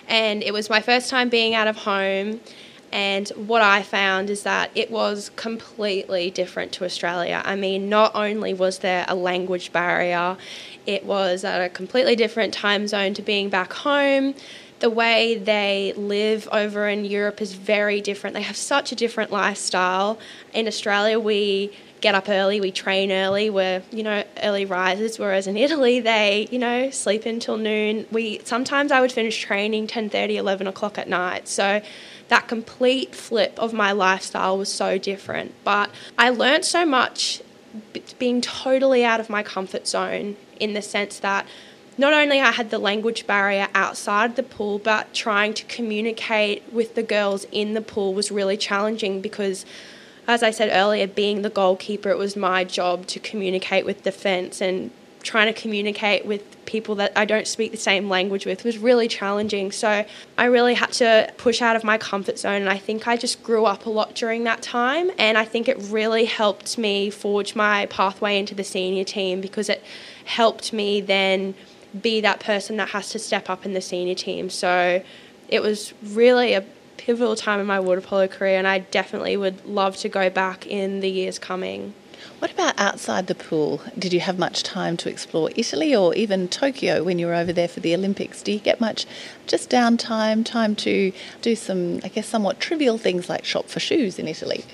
And 0.09 0.43
it 0.43 0.53
was 0.53 0.69
my 0.69 0.81
first 0.81 1.11
time 1.11 1.29
being 1.29 1.55
out 1.55 1.69
of 1.69 1.77
home. 1.77 2.41
And 2.91 3.29
what 3.37 3.63
I 3.63 3.83
found 3.83 4.31
is 4.31 4.43
that 4.43 4.71
it 4.75 4.91
was 4.91 5.31
completely 5.37 6.31
different 6.31 6.73
to 6.73 6.85
Australia. 6.85 7.43
I 7.45 7.55
mean, 7.55 7.89
not 7.89 8.15
only 8.17 8.55
was 8.55 8.79
there 8.79 9.05
a 9.07 9.15
language 9.15 9.73
barrier, 9.73 10.39
it 10.87 11.05
was 11.05 11.45
at 11.45 11.61
a 11.61 11.69
completely 11.69 12.17
different 12.17 12.55
time 12.55 12.89
zone 12.89 13.15
to 13.15 13.23
being 13.23 13.49
back 13.51 13.75
home 13.75 14.35
the 14.81 14.91
way 14.91 15.37
they 15.37 15.93
live 15.97 16.49
over 16.53 16.89
in 16.89 17.05
Europe 17.05 17.41
is 17.41 17.55
very 17.55 18.01
different. 18.01 18.35
They 18.35 18.43
have 18.43 18.57
such 18.57 18.93
a 18.93 18.95
different 18.95 19.31
lifestyle. 19.31 20.19
In 20.53 20.67
Australia, 20.67 21.19
we 21.19 21.73
get 22.01 22.15
up 22.15 22.29
early, 22.29 22.61
we 22.61 22.71
train 22.71 23.11
early, 23.11 23.51
we're, 23.51 23.83
you 23.91 24.05
know, 24.05 24.23
early 24.43 24.65
risers, 24.65 25.19
whereas 25.19 25.47
in 25.47 25.57
Italy, 25.67 26.01
they, 26.01 26.47
you 26.51 26.59
know, 26.59 26.91
sleep 26.91 27.27
until 27.27 27.57
noon. 27.57 28.07
We 28.13 28.41
sometimes 28.45 28.93
I 28.93 29.01
would 29.01 29.13
finish 29.13 29.41
training 29.41 29.89
10:30, 29.89 30.37
11 30.37 30.67
o'clock 30.67 30.99
at 30.99 31.09
night. 31.09 31.49
So 31.49 31.81
that 32.29 32.47
complete 32.47 33.15
flip 33.15 33.59
of 33.59 33.73
my 33.73 33.93
lifestyle 33.93 34.59
was 34.59 34.73
so 34.73 34.99
different. 34.99 35.55
But 35.65 35.91
I 36.17 36.31
learned 36.31 36.65
so 36.65 36.87
much 36.87 37.43
being 38.19 38.41
totally 38.41 39.05
out 39.05 39.21
of 39.21 39.29
my 39.29 39.43
comfort 39.43 39.87
zone 39.87 40.37
in 40.59 40.73
the 40.73 40.83
sense 40.83 41.19
that 41.21 41.47
not 41.99 42.13
only 42.13 42.41
I 42.41 42.53
had 42.53 42.71
the 42.71 42.79
language 42.79 43.27
barrier 43.27 43.69
outside 43.75 44.37
the 44.37 44.43
pool, 44.45 44.79
but 44.79 45.13
trying 45.13 45.53
to 45.55 45.65
communicate 45.67 46.63
with 46.73 46.95
the 46.95 47.03
girls 47.03 47.45
in 47.51 47.75
the 47.75 47.81
pool 47.81 48.15
was 48.15 48.31
really 48.31 48.57
challenging 48.57 49.21
because, 49.21 49.67
as 50.29 50.45
I 50.45 50.53
said 50.53 50.71
earlier, 50.73 51.09
being 51.09 51.43
the 51.43 51.51
goalkeeper, 51.51 52.09
it 52.11 52.17
was 52.17 52.37
my 52.37 52.63
job 52.63 53.07
to 53.09 53.19
communicate 53.19 53.85
with 53.85 54.05
defence 54.05 54.61
and 54.61 54.93
trying 55.23 55.53
to 55.53 55.61
communicate 55.61 56.25
with 56.25 56.65
people 56.65 56.95
that 56.95 57.13
I 57.17 57.25
don't 57.25 57.47
speak 57.47 57.73
the 57.73 57.79
same 57.79 58.09
language 58.09 58.47
with 58.47 58.63
was 58.63 58.79
really 58.79 59.09
challenging. 59.09 59.73
So 59.73 60.05
I 60.37 60.45
really 60.45 60.75
had 60.75 60.93
to 60.95 61.33
push 61.39 61.61
out 61.63 61.77
of 61.77 61.83
my 61.83 61.99
comfort 61.99 62.39
zone. 62.39 62.61
And 62.61 62.69
I 62.69 62.79
think 62.79 63.09
I 63.09 63.17
just 63.17 63.43
grew 63.43 63.65
up 63.65 63.87
a 63.87 63.91
lot 63.91 64.15
during 64.15 64.45
that 64.45 64.63
time. 64.63 65.11
And 65.19 65.37
I 65.37 65.45
think 65.45 65.67
it 65.67 65.79
really 65.89 66.27
helped 66.27 66.79
me 66.79 67.11
forge 67.11 67.57
my 67.57 67.87
pathway 67.87 68.39
into 68.39 68.55
the 68.55 68.65
senior 68.65 69.05
team 69.05 69.41
because 69.41 69.69
it 69.69 69.83
helped 70.25 70.73
me 70.73 71.01
then 71.01 71.55
be 72.01 72.21
that 72.21 72.41
person 72.41 72.77
that 72.77 72.91
has 72.91 73.11
to 73.11 73.19
step 73.19 73.49
up 73.49 73.65
in 73.65 73.75
the 73.75 73.81
senior 73.81 74.15
team. 74.15 74.51
So 74.51 75.03
it 75.49 75.63
was 75.63 75.95
really 76.03 76.55
a 76.55 76.65
pivotal 76.97 77.37
time 77.37 77.61
in 77.61 77.67
my 77.67 77.81
water 77.81 78.01
polo 78.01 78.29
career, 78.29 78.59
and 78.59 78.67
I 78.67 78.81
definitely 78.81 79.37
would 79.37 79.65
love 79.65 79.97
to 79.99 80.09
go 80.09 80.29
back 80.29 80.67
in 80.67 81.01
the 81.01 81.09
years 81.09 81.39
coming. 81.39 81.95
What 82.41 82.53
about 82.53 82.79
outside 82.79 83.27
the 83.27 83.35
pool? 83.35 83.81
Did 83.99 84.13
you 84.13 84.21
have 84.21 84.39
much 84.39 84.63
time 84.63 84.97
to 84.99 85.09
explore 85.09 85.51
Italy 85.57 85.95
or 85.95 86.15
even 86.15 86.49
Tokyo 86.49 87.03
when 87.03 87.19
you 87.19 87.27
were 87.27 87.35
over 87.35 87.53
there 87.53 87.69
for 87.69 87.81
the 87.81 87.95
Olympics? 87.95 88.43
Do 88.43 88.53
you 88.53 88.59
get 88.59 88.81
much 88.81 89.07
just 89.47 89.71
downtime, 89.71 90.45
time 90.45 90.75
to 90.77 91.13
do 91.43 91.57
some, 91.57 92.01
I 92.05 92.09
guess, 92.09 92.29
somewhat 92.29 92.61
trivial 92.61 92.99
things 92.99 93.29
like 93.29 93.45
shop 93.45 93.69
for 93.69 93.81
shoes 93.81 94.19
in 94.19 94.29
Italy? 94.29 94.65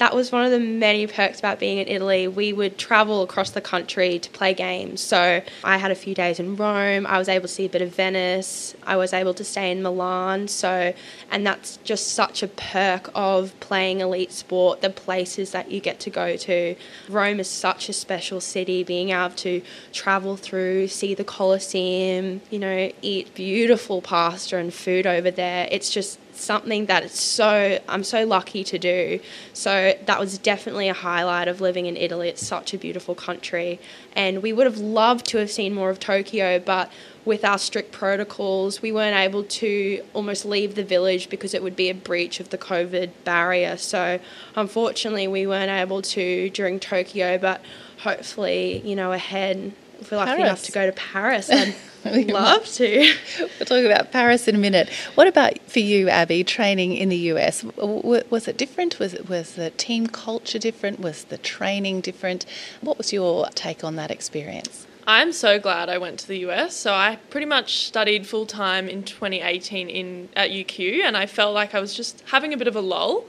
That 0.00 0.14
was 0.14 0.32
one 0.32 0.46
of 0.46 0.50
the 0.50 0.58
many 0.58 1.06
perks 1.06 1.38
about 1.38 1.58
being 1.58 1.76
in 1.76 1.86
Italy. 1.86 2.26
We 2.26 2.54
would 2.54 2.78
travel 2.78 3.22
across 3.22 3.50
the 3.50 3.60
country 3.60 4.18
to 4.18 4.30
play 4.30 4.54
games. 4.54 5.02
So 5.02 5.42
I 5.62 5.76
had 5.76 5.90
a 5.90 5.94
few 5.94 6.14
days 6.14 6.40
in 6.40 6.56
Rome. 6.56 7.06
I 7.06 7.18
was 7.18 7.28
able 7.28 7.42
to 7.42 7.52
see 7.52 7.66
a 7.66 7.68
bit 7.68 7.82
of 7.82 7.94
Venice. 7.94 8.74
I 8.82 8.96
was 8.96 9.12
able 9.12 9.34
to 9.34 9.44
stay 9.44 9.70
in 9.70 9.82
Milan. 9.82 10.48
So, 10.48 10.94
and 11.30 11.46
that's 11.46 11.76
just 11.84 12.12
such 12.12 12.42
a 12.42 12.48
perk 12.48 13.10
of 13.14 13.52
playing 13.60 14.00
elite 14.00 14.32
sport, 14.32 14.80
the 14.80 14.88
places 14.88 15.50
that 15.50 15.70
you 15.70 15.80
get 15.80 16.00
to 16.00 16.08
go 16.08 16.34
to. 16.34 16.76
Rome 17.10 17.38
is 17.38 17.50
such 17.50 17.90
a 17.90 17.92
special 17.92 18.40
city, 18.40 18.82
being 18.82 19.10
able 19.10 19.34
to 19.36 19.60
travel 19.92 20.38
through, 20.38 20.88
see 20.88 21.12
the 21.12 21.24
Colosseum, 21.24 22.40
you 22.48 22.58
know, 22.58 22.90
eat 23.02 23.34
beautiful 23.34 24.00
pasta 24.00 24.56
and 24.56 24.72
food 24.72 25.06
over 25.06 25.30
there. 25.30 25.68
It's 25.70 25.90
just 25.90 26.18
something 26.42 26.86
that 26.86 27.02
it's 27.02 27.20
so 27.20 27.78
I'm 27.88 28.04
so 28.04 28.24
lucky 28.24 28.64
to 28.64 28.78
do. 28.78 29.20
So 29.52 29.94
that 30.06 30.18
was 30.18 30.38
definitely 30.38 30.88
a 30.88 30.94
highlight 30.94 31.48
of 31.48 31.60
living 31.60 31.86
in 31.86 31.96
Italy. 31.96 32.28
It's 32.28 32.46
such 32.46 32.74
a 32.74 32.78
beautiful 32.78 33.14
country, 33.14 33.80
and 34.14 34.42
we 34.42 34.52
would 34.52 34.66
have 34.66 34.78
loved 34.78 35.26
to 35.26 35.38
have 35.38 35.50
seen 35.50 35.74
more 35.74 35.90
of 35.90 36.00
Tokyo, 36.00 36.58
but 36.58 36.90
with 37.24 37.44
our 37.44 37.58
strict 37.58 37.92
protocols, 37.92 38.80
we 38.80 38.92
weren't 38.92 39.16
able 39.16 39.44
to 39.44 40.02
almost 40.14 40.44
leave 40.44 40.74
the 40.74 40.84
village 40.84 41.28
because 41.28 41.52
it 41.52 41.62
would 41.62 41.76
be 41.76 41.90
a 41.90 41.94
breach 41.94 42.40
of 42.40 42.48
the 42.48 42.58
COVID 42.58 43.10
barrier. 43.24 43.76
So 43.76 44.18
unfortunately, 44.56 45.28
we 45.28 45.46
weren't 45.46 45.70
able 45.70 46.00
to 46.02 46.48
during 46.50 46.80
Tokyo, 46.80 47.36
but 47.36 47.60
hopefully, 47.98 48.80
you 48.84 48.96
know, 48.96 49.12
ahead 49.12 49.72
we're 50.10 50.16
lucky 50.16 50.30
Paris. 50.30 50.40
enough 50.40 50.62
to 50.64 50.72
go 50.72 50.86
to 50.86 50.92
Paris, 50.92 51.50
I'd 52.04 52.30
love 52.30 52.66
to. 52.66 53.14
We'll 53.38 53.66
talk 53.66 53.84
about 53.84 54.10
Paris 54.10 54.48
in 54.48 54.54
a 54.54 54.58
minute. 54.58 54.88
What 55.14 55.26
about 55.26 55.58
for 55.68 55.80
you, 55.80 56.08
Abby? 56.08 56.44
Training 56.44 56.96
in 56.96 57.08
the 57.10 57.16
US 57.32 57.62
was 57.64 58.48
it 58.48 58.56
different? 58.56 58.98
Was 58.98 59.14
it 59.14 59.28
was 59.28 59.54
the 59.54 59.70
team 59.70 60.06
culture 60.06 60.58
different? 60.58 61.00
Was 61.00 61.24
the 61.24 61.38
training 61.38 62.00
different? 62.00 62.46
What 62.80 62.96
was 62.96 63.12
your 63.12 63.48
take 63.54 63.84
on 63.84 63.96
that 63.96 64.10
experience? 64.10 64.86
I'm 65.06 65.32
so 65.32 65.58
glad 65.58 65.88
I 65.88 65.98
went 65.98 66.18
to 66.20 66.28
the 66.28 66.38
US. 66.48 66.76
So 66.76 66.92
I 66.94 67.18
pretty 67.30 67.46
much 67.46 67.86
studied 67.86 68.26
full 68.26 68.46
time 68.46 68.88
in 68.88 69.02
2018 69.02 69.88
in 69.88 70.28
at 70.36 70.50
UQ, 70.50 71.02
and 71.04 71.16
I 71.16 71.26
felt 71.26 71.54
like 71.54 71.74
I 71.74 71.80
was 71.80 71.94
just 71.94 72.22
having 72.28 72.52
a 72.52 72.56
bit 72.56 72.68
of 72.68 72.76
a 72.76 72.80
lull. 72.80 73.26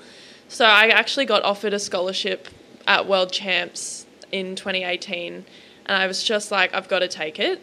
So 0.47 0.65
I 0.65 0.87
actually 0.87 1.25
got 1.25 1.43
offered 1.43 1.73
a 1.73 1.79
scholarship 1.79 2.47
at 2.87 3.07
World 3.07 3.31
Champs 3.31 4.05
in 4.31 4.55
2018 4.55 5.45
and 5.85 5.97
I 5.97 6.07
was 6.07 6.23
just 6.23 6.51
like, 6.51 6.73
I've 6.73 6.87
got 6.87 6.99
to 6.99 7.07
take 7.07 7.39
it. 7.39 7.61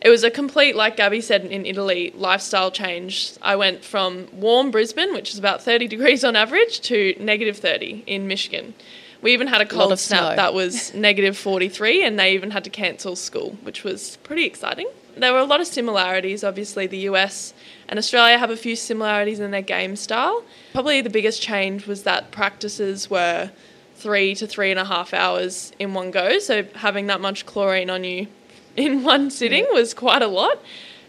It 0.00 0.08
was 0.08 0.24
a 0.24 0.30
complete, 0.30 0.74
like 0.74 0.96
Gabby 0.96 1.20
said 1.20 1.44
in 1.44 1.64
Italy, 1.64 2.12
lifestyle 2.16 2.72
change. 2.72 3.34
I 3.40 3.54
went 3.54 3.84
from 3.84 4.26
warm 4.32 4.72
Brisbane, 4.72 5.12
which 5.12 5.30
is 5.30 5.38
about 5.38 5.62
30 5.62 5.86
degrees 5.86 6.24
on 6.24 6.34
average, 6.34 6.80
to 6.82 7.14
negative 7.20 7.56
30 7.56 8.02
in 8.06 8.26
Michigan. 8.26 8.74
We 9.20 9.32
even 9.32 9.46
had 9.46 9.60
a 9.60 9.66
cold 9.66 9.92
a 9.92 9.96
snap 9.96 10.20
snow. 10.20 10.36
that 10.36 10.54
was 10.54 10.92
negative 11.08 11.38
43, 11.38 12.04
and 12.04 12.18
they 12.18 12.34
even 12.34 12.50
had 12.50 12.64
to 12.64 12.70
cancel 12.70 13.14
school, 13.14 13.56
which 13.62 13.84
was 13.84 14.16
pretty 14.24 14.44
exciting. 14.44 14.88
There 15.16 15.32
were 15.32 15.38
a 15.38 15.44
lot 15.44 15.60
of 15.60 15.68
similarities. 15.68 16.42
Obviously, 16.42 16.88
the 16.88 16.98
US 17.10 17.54
and 17.88 17.96
Australia 17.96 18.38
have 18.38 18.50
a 18.50 18.56
few 18.56 18.74
similarities 18.74 19.38
in 19.38 19.52
their 19.52 19.62
game 19.62 19.94
style. 19.94 20.42
Probably 20.72 21.00
the 21.00 21.10
biggest 21.10 21.40
change 21.40 21.86
was 21.86 22.02
that 22.02 22.32
practices 22.32 23.08
were 23.08 23.52
three 24.02 24.34
to 24.34 24.46
three 24.46 24.70
and 24.70 24.80
a 24.80 24.84
half 24.84 25.14
hours 25.14 25.72
in 25.78 25.94
one 25.94 26.10
go. 26.10 26.38
So 26.40 26.64
having 26.74 27.06
that 27.06 27.20
much 27.20 27.46
chlorine 27.46 27.88
on 27.88 28.02
you 28.02 28.26
in 28.76 29.04
one 29.04 29.30
sitting 29.30 29.64
yeah. 29.64 29.72
was 29.72 29.94
quite 29.94 30.22
a 30.22 30.26
lot. 30.26 30.58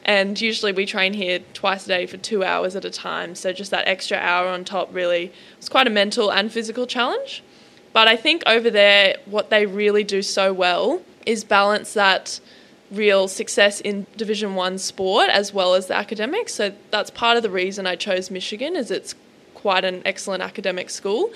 And 0.06 0.40
usually 0.40 0.74
we 0.74 0.86
train 0.86 1.14
here 1.14 1.40
twice 1.54 1.86
a 1.86 1.88
day 1.88 2.06
for 2.06 2.18
two 2.18 2.44
hours 2.44 2.76
at 2.76 2.84
a 2.84 2.90
time. 2.90 3.36
So 3.36 3.54
just 3.54 3.72
that 3.72 3.88
extra 3.88 4.18
hour 4.18 4.48
on 4.48 4.66
top 4.66 4.94
really 4.94 5.32
was 5.58 5.70
quite 5.70 5.88
a 5.88 5.90
mental 5.90 6.32
and 6.32 6.52
physical 6.52 6.86
challenge. 6.86 7.42
But 7.94 8.08
I 8.08 8.18
think 8.18 8.44
over 8.46 8.70
there, 8.70 9.16
what 9.26 9.50
they 9.50 9.66
really 9.66 10.04
do 10.04 10.22
so 10.22 10.52
well 10.52 11.02
is 11.26 11.44
balance 11.44 11.94
that 11.94 12.40
real 12.92 13.28
success 13.28 13.80
in 13.80 14.06
Division 14.18 14.56
One 14.56 14.78
sport 14.78 15.30
as 15.30 15.54
well 15.54 15.74
as 15.74 15.88
the 15.88 15.96
academics. 15.96 16.54
So 16.54 16.74
that's 16.92 17.10
part 17.10 17.38
of 17.38 17.44
the 17.44 17.50
reason 17.50 17.88
I 17.88 17.96
chose 17.96 18.30
Michigan, 18.30 18.76
is 18.76 18.92
it's 18.92 19.16
quite 19.54 19.86
an 19.86 20.02
excellent 20.06 20.44
academic 20.44 20.90
school 20.90 21.32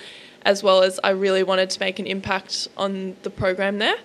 as 0.48 0.62
well 0.62 0.82
as 0.82 0.98
I 1.04 1.10
really 1.10 1.42
wanted 1.42 1.68
to 1.68 1.78
make 1.78 1.98
an 1.98 2.06
impact 2.06 2.68
on 2.74 3.16
the 3.22 3.28
program 3.28 3.78
there. 3.78 3.98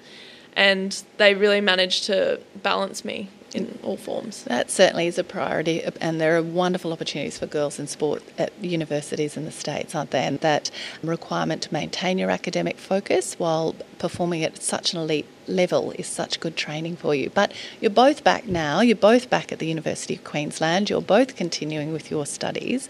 And 0.58 0.91
they 1.15 1.36
really 1.36 1.62
managed 1.62 2.03
to 2.08 2.41
balance 2.62 3.06
me 3.06 3.29
in 3.54 3.78
all 3.84 3.98
forms. 3.98 4.44
That 4.44 4.72
certainly 4.72 5.08
is 5.08 5.18
a 5.18 5.24
priority, 5.24 5.84
and 6.02 6.20
there 6.20 6.36
are 6.38 6.42
wonderful 6.42 6.92
opportunities 6.92 7.38
for 7.38 7.46
girls 7.46 7.80
in 7.80 7.88
sport 7.88 8.24
at 8.38 8.52
universities 8.63 9.38
in 9.38 9.46
the 9.46 9.52
States, 9.52 9.94
aren't 9.96 10.12
there? 10.12 10.28
And 10.28 10.39
that 10.39 10.72
requirement 11.04 11.62
to 11.63 11.74
maintain 11.74 12.18
your 12.18 12.32
academic 12.32 12.78
focus 12.78 13.38
while 13.39 13.76
performing 14.00 14.44
at 14.44 14.62
such 14.62 14.94
an 14.94 15.00
elite 15.00 15.28
level 15.48 15.92
is 15.92 16.08
such 16.08 16.39
good 16.39 16.56
training 16.56 16.96
for 16.96 17.13
you. 17.13 17.30
But 17.30 17.54
you're 17.80 17.92
both 17.92 18.24
back 18.24 18.48
now, 18.48 18.82
you're 18.82 18.96
both 18.96 19.30
back 19.30 19.52
at 19.52 19.60
the 19.60 19.68
University 19.68 20.16
of 20.16 20.24
Queensland, 20.24 20.89
you're 20.89 21.02
both 21.02 21.36
continuing 21.36 21.94
with 21.94 22.10
your 22.10 22.26
studies. 22.26 22.89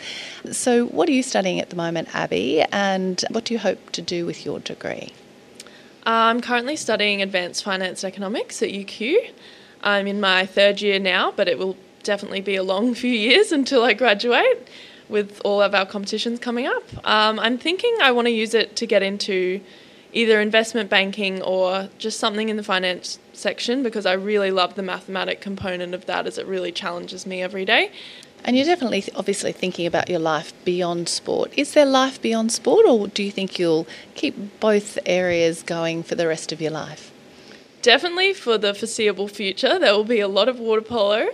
So, 0.51 0.85
what 0.87 1.09
are 1.09 1.13
you 1.13 1.23
studying 1.23 1.59
at 1.59 1.69
the 1.69 1.75
moment, 1.75 2.15
Abby, 2.15 2.61
and 2.71 3.23
what 3.31 3.45
do 3.45 3.53
you 3.53 3.59
hope 3.59 3.91
to 3.91 4.01
do 4.01 4.25
with 4.25 4.45
your 4.45 4.59
degree? 4.59 5.13
Uh, 6.05 6.27
I'm 6.27 6.41
currently 6.41 6.75
studying 6.75 7.21
advanced 7.21 7.63
finance 7.63 8.03
economics 8.03 8.61
at 8.61 8.69
UQ. 8.69 9.31
I'm 9.83 10.07
in 10.07 10.19
my 10.19 10.45
third 10.45 10.81
year 10.81 10.97
now, 10.97 11.31
but 11.31 11.47
it 11.47 11.59
will 11.59 11.77
definitely 12.01 12.41
be 12.41 12.55
a 12.55 12.63
long 12.63 12.93
few 13.03 13.11
years 13.11 13.51
until 13.51 13.83
I 13.83 13.93
graduate 13.93 14.67
with 15.09 15.41
all 15.43 15.61
of 15.61 15.75
our 15.75 15.85
competitions 15.85 16.39
coming 16.39 16.65
up. 16.65 16.83
Um, 17.05 17.39
I'm 17.39 17.57
thinking 17.57 17.95
I 18.01 18.11
want 18.11 18.27
to 18.27 18.31
use 18.31 18.53
it 18.53 18.75
to 18.77 18.87
get 18.87 19.03
into 19.03 19.61
either 20.13 20.39
investment 20.39 20.89
banking 20.89 21.41
or 21.41 21.89
just 21.97 22.19
something 22.19 22.49
in 22.49 22.55
the 22.55 22.63
finance 22.63 23.19
section 23.33 23.83
because 23.83 24.05
I 24.05 24.13
really 24.13 24.51
love 24.51 24.75
the 24.75 24.83
mathematic 24.83 25.41
component 25.41 25.93
of 25.93 26.05
that 26.05 26.27
as 26.27 26.37
it 26.37 26.45
really 26.45 26.71
challenges 26.71 27.25
me 27.25 27.41
every 27.41 27.65
day. 27.65 27.91
And 28.45 28.55
you're 28.57 28.65
definitely 28.65 29.05
obviously 29.15 29.53
thinking 29.53 29.85
about 29.85 30.09
your 30.09 30.19
life 30.19 30.53
beyond 30.65 31.07
sport. 31.07 31.51
Is 31.55 31.73
there 31.73 31.85
life 31.85 32.21
beyond 32.21 32.51
sport, 32.51 32.85
or 32.85 33.07
do 33.07 33.23
you 33.23 33.31
think 33.31 33.57
you'll 33.57 33.87
keep 34.15 34.59
both 34.59 34.99
areas 35.05 35.63
going 35.63 36.03
for 36.03 36.15
the 36.15 36.27
rest 36.27 36.51
of 36.51 36.59
your 36.59 36.71
life? 36.71 37.12
Definitely 37.83 38.33
for 38.33 38.57
the 38.57 38.73
foreseeable 38.73 39.27
future, 39.27 39.77
there 39.77 39.93
will 39.93 40.03
be 40.03 40.21
a 40.21 40.27
lot 40.27 40.49
of 40.49 40.59
water 40.59 40.81
polo 40.81 41.29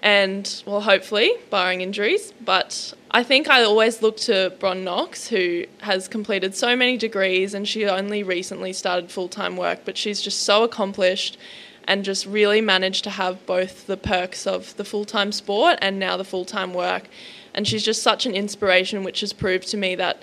and, 0.00 0.62
well, 0.66 0.80
hopefully, 0.82 1.32
barring 1.48 1.80
injuries. 1.80 2.34
But 2.44 2.92
I 3.10 3.22
think 3.22 3.48
I 3.48 3.62
always 3.62 4.02
look 4.02 4.16
to 4.18 4.52
Bron 4.58 4.84
Knox, 4.84 5.28
who 5.28 5.64
has 5.80 6.08
completed 6.08 6.54
so 6.54 6.76
many 6.76 6.98
degrees 6.98 7.54
and 7.54 7.66
she 7.66 7.86
only 7.86 8.22
recently 8.22 8.72
started 8.74 9.10
full 9.10 9.28
time 9.28 9.56
work, 9.56 9.80
but 9.84 9.96
she's 9.96 10.20
just 10.20 10.42
so 10.42 10.64
accomplished 10.64 11.38
and 11.84 12.04
just 12.04 12.26
really 12.26 12.60
managed 12.60 13.04
to 13.04 13.10
have 13.10 13.44
both 13.46 13.86
the 13.86 13.96
perks 13.96 14.46
of 14.46 14.76
the 14.76 14.84
full 14.84 15.04
time 15.04 15.32
sport 15.32 15.78
and 15.80 15.98
now 15.98 16.16
the 16.16 16.24
full 16.24 16.44
time 16.44 16.74
work. 16.74 17.08
And 17.54 17.66
she's 17.66 17.84
just 17.84 18.02
such 18.02 18.26
an 18.26 18.34
inspiration, 18.34 19.04
which 19.04 19.20
has 19.20 19.32
proved 19.32 19.68
to 19.68 19.76
me 19.76 19.94
that 19.96 20.22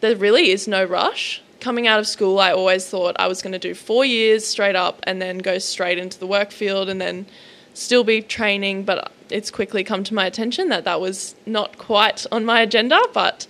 there 0.00 0.16
really 0.16 0.50
is 0.50 0.68
no 0.68 0.84
rush 0.84 1.40
coming 1.64 1.86
out 1.86 1.98
of 1.98 2.06
school, 2.06 2.38
I 2.40 2.52
always 2.52 2.86
thought 2.86 3.16
I 3.18 3.26
was 3.26 3.40
going 3.40 3.54
to 3.54 3.58
do 3.58 3.74
four 3.74 4.04
years 4.04 4.46
straight 4.46 4.76
up 4.76 5.00
and 5.04 5.20
then 5.20 5.38
go 5.38 5.56
straight 5.56 5.96
into 5.96 6.18
the 6.18 6.26
work 6.26 6.50
field 6.50 6.90
and 6.90 7.00
then 7.00 7.24
still 7.72 8.04
be 8.04 8.20
training. 8.20 8.84
But 8.84 9.10
it's 9.30 9.50
quickly 9.50 9.82
come 9.82 10.04
to 10.04 10.12
my 10.12 10.26
attention 10.26 10.68
that 10.68 10.84
that 10.84 11.00
was 11.00 11.34
not 11.46 11.78
quite 11.78 12.26
on 12.30 12.44
my 12.44 12.60
agenda. 12.60 13.00
But 13.14 13.46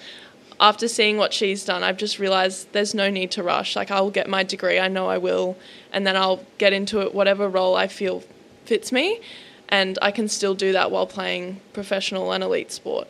after 0.61 0.87
seeing 0.87 1.17
what 1.17 1.33
she's 1.33 1.65
done, 1.65 1.83
I've 1.83 1.97
just 1.97 2.21
realised 2.21 2.71
there's 2.71 2.95
no 2.95 3.11
need 3.11 3.33
to 3.33 3.43
rush. 3.43 3.75
Like, 3.75 3.91
I'll 3.91 4.13
get 4.13 4.29
my 4.29 4.45
degree, 4.45 4.79
I 4.79 4.87
know 4.87 5.09
I 5.09 5.19
will, 5.19 5.57
and 5.93 6.07
then 6.07 6.17
I'll 6.17 6.45
get 6.59 6.73
into 6.73 7.01
it, 7.01 7.13
whatever 7.17 7.49
role 7.49 7.75
I 7.75 7.89
feel 7.89 8.23
fits 8.65 8.93
me. 8.93 9.21
And 9.69 9.99
I 10.01 10.13
can 10.13 10.29
still 10.29 10.55
do 10.55 10.71
that 10.71 10.93
while 10.93 11.09
playing 11.09 11.61
professional 11.73 12.31
and 12.31 12.45
elite 12.45 12.71
sport. 12.71 13.09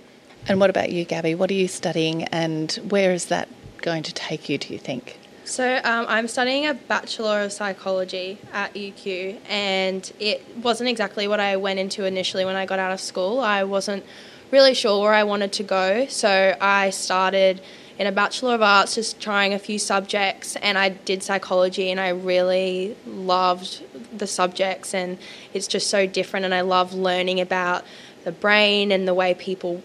And 0.48 0.60
what 0.60 0.70
about 0.70 0.90
you, 0.90 1.04
Gabby? 1.04 1.34
What 1.34 1.50
are 1.50 1.60
you 1.62 1.68
studying 1.68 2.24
and 2.24 2.72
where 2.88 3.12
is 3.12 3.26
that 3.26 3.48
going 3.84 4.02
to 4.02 4.14
take 4.14 4.48
you, 4.48 4.56
do 4.58 4.72
you 4.72 4.78
think? 4.78 5.18
So 5.44 5.76
um, 5.84 6.06
I'm 6.08 6.26
studying 6.26 6.66
a 6.66 6.72
Bachelor 6.72 7.42
of 7.42 7.52
Psychology 7.52 8.38
at 8.52 8.72
UQ, 8.72 9.38
and 9.46 10.10
it 10.18 10.42
wasn't 10.62 10.88
exactly 10.88 11.28
what 11.28 11.38
I 11.38 11.56
went 11.58 11.78
into 11.78 12.06
initially 12.06 12.46
when 12.46 12.56
I 12.56 12.64
got 12.64 12.78
out 12.78 12.92
of 12.92 13.00
school. 13.00 13.40
I 13.40 13.64
wasn't 13.64 14.04
really 14.50 14.72
sure 14.72 15.02
where 15.02 15.12
I 15.12 15.24
wanted 15.24 15.52
to 15.52 15.62
go, 15.62 16.06
so 16.06 16.56
I 16.58 16.90
started 16.90 17.60
in 17.98 18.06
a 18.06 18.12
Bachelor 18.12 18.54
of 18.54 18.62
Arts, 18.62 18.94
just 18.94 19.20
trying 19.20 19.52
a 19.52 19.58
few 19.58 19.78
subjects, 19.78 20.56
and 20.56 20.78
I 20.78 20.88
did 20.88 21.22
psychology, 21.22 21.90
and 21.90 22.00
I 22.00 22.08
really 22.08 22.96
loved 23.06 23.82
the 24.16 24.26
subjects, 24.26 24.94
and 24.94 25.18
it's 25.52 25.66
just 25.66 25.90
so 25.90 26.06
different, 26.06 26.46
and 26.46 26.54
I 26.54 26.62
love 26.62 26.94
learning 26.94 27.38
about 27.38 27.84
the 28.24 28.32
brain 28.32 28.90
and 28.90 29.06
the 29.06 29.14
way 29.14 29.34
people 29.34 29.82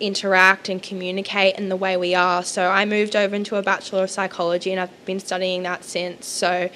interact 0.00 0.68
and 0.68 0.82
communicate 0.82 1.54
and 1.56 1.70
the 1.70 1.76
way 1.76 1.96
we 1.96 2.14
are. 2.14 2.42
So 2.42 2.68
I 2.68 2.84
moved 2.84 3.16
over 3.16 3.34
into 3.34 3.56
a 3.56 3.62
Bachelor 3.62 4.04
of 4.04 4.10
Psychology 4.10 4.70
and 4.72 4.80
I've 4.80 5.04
been 5.04 5.20
studying 5.20 5.62
that 5.64 5.84
since. 5.84 6.26
So 6.26 6.68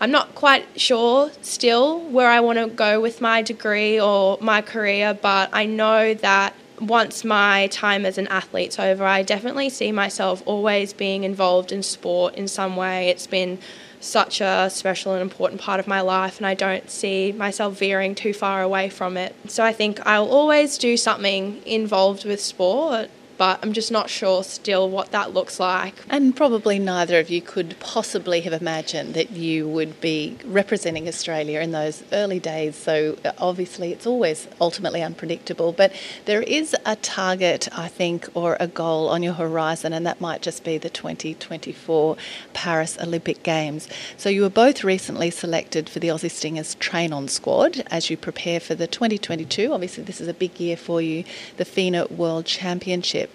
I'm 0.00 0.10
not 0.10 0.34
quite 0.34 0.78
sure 0.78 1.30
still 1.42 2.00
where 2.00 2.28
I 2.28 2.40
want 2.40 2.58
to 2.58 2.66
go 2.66 3.00
with 3.00 3.20
my 3.20 3.42
degree 3.42 4.00
or 4.00 4.38
my 4.40 4.60
career, 4.60 5.18
but 5.20 5.50
I 5.52 5.66
know 5.66 6.14
that 6.14 6.54
once 6.80 7.24
my 7.24 7.68
time 7.68 8.04
as 8.04 8.18
an 8.18 8.26
athlete's 8.28 8.78
over, 8.78 9.04
I 9.04 9.22
definitely 9.22 9.70
see 9.70 9.92
myself 9.92 10.42
always 10.44 10.92
being 10.92 11.24
involved 11.24 11.72
in 11.72 11.82
sport 11.82 12.34
in 12.34 12.48
some 12.48 12.76
way. 12.76 13.08
It's 13.08 13.26
been 13.26 13.58
such 14.06 14.40
a 14.40 14.70
special 14.70 15.12
and 15.12 15.22
important 15.22 15.60
part 15.60 15.80
of 15.80 15.86
my 15.86 16.00
life, 16.00 16.38
and 16.38 16.46
I 16.46 16.54
don't 16.54 16.88
see 16.90 17.32
myself 17.32 17.78
veering 17.78 18.14
too 18.14 18.32
far 18.32 18.62
away 18.62 18.88
from 18.88 19.16
it. 19.16 19.34
So 19.48 19.64
I 19.64 19.72
think 19.72 20.04
I'll 20.06 20.30
always 20.30 20.78
do 20.78 20.96
something 20.96 21.60
involved 21.66 22.24
with 22.24 22.40
sport 22.40 23.10
but 23.38 23.58
I'm 23.62 23.72
just 23.72 23.90
not 23.90 24.10
sure 24.10 24.42
still 24.44 24.88
what 24.88 25.10
that 25.12 25.34
looks 25.34 25.60
like. 25.60 25.94
And 26.08 26.34
probably 26.34 26.78
neither 26.78 27.18
of 27.18 27.30
you 27.30 27.42
could 27.42 27.76
possibly 27.80 28.40
have 28.42 28.52
imagined 28.52 29.14
that 29.14 29.30
you 29.30 29.68
would 29.68 30.00
be 30.00 30.38
representing 30.44 31.08
Australia 31.08 31.60
in 31.60 31.72
those 31.72 32.02
early 32.12 32.40
days. 32.40 32.76
So 32.76 33.16
uh, 33.24 33.32
obviously, 33.38 33.92
it's 33.92 34.06
always 34.06 34.48
ultimately 34.60 35.02
unpredictable, 35.02 35.72
but 35.72 35.92
there 36.24 36.42
is 36.42 36.74
a 36.84 36.96
target, 36.96 37.68
I 37.76 37.88
think, 37.88 38.28
or 38.34 38.56
a 38.60 38.66
goal 38.66 39.08
on 39.08 39.22
your 39.22 39.34
horizon, 39.34 39.92
and 39.92 40.06
that 40.06 40.20
might 40.20 40.42
just 40.42 40.64
be 40.64 40.78
the 40.78 40.90
2024 40.90 42.16
Paris 42.52 42.98
Olympic 43.00 43.42
Games. 43.42 43.88
So 44.16 44.28
you 44.28 44.42
were 44.42 44.50
both 44.50 44.84
recently 44.84 45.30
selected 45.30 45.88
for 45.88 45.98
the 45.98 46.08
Aussie 46.08 46.30
Stingers 46.30 46.74
train 46.76 47.12
on 47.12 47.28
squad 47.28 47.82
as 47.90 48.10
you 48.10 48.16
prepare 48.16 48.60
for 48.60 48.74
the 48.74 48.86
2022. 48.86 49.72
Obviously, 49.72 50.04
this 50.04 50.20
is 50.20 50.28
a 50.28 50.34
big 50.34 50.58
year 50.58 50.76
for 50.76 51.00
you, 51.00 51.24
the 51.56 51.64
FINA 51.64 52.06
World 52.10 52.46
Championship. 52.46 53.25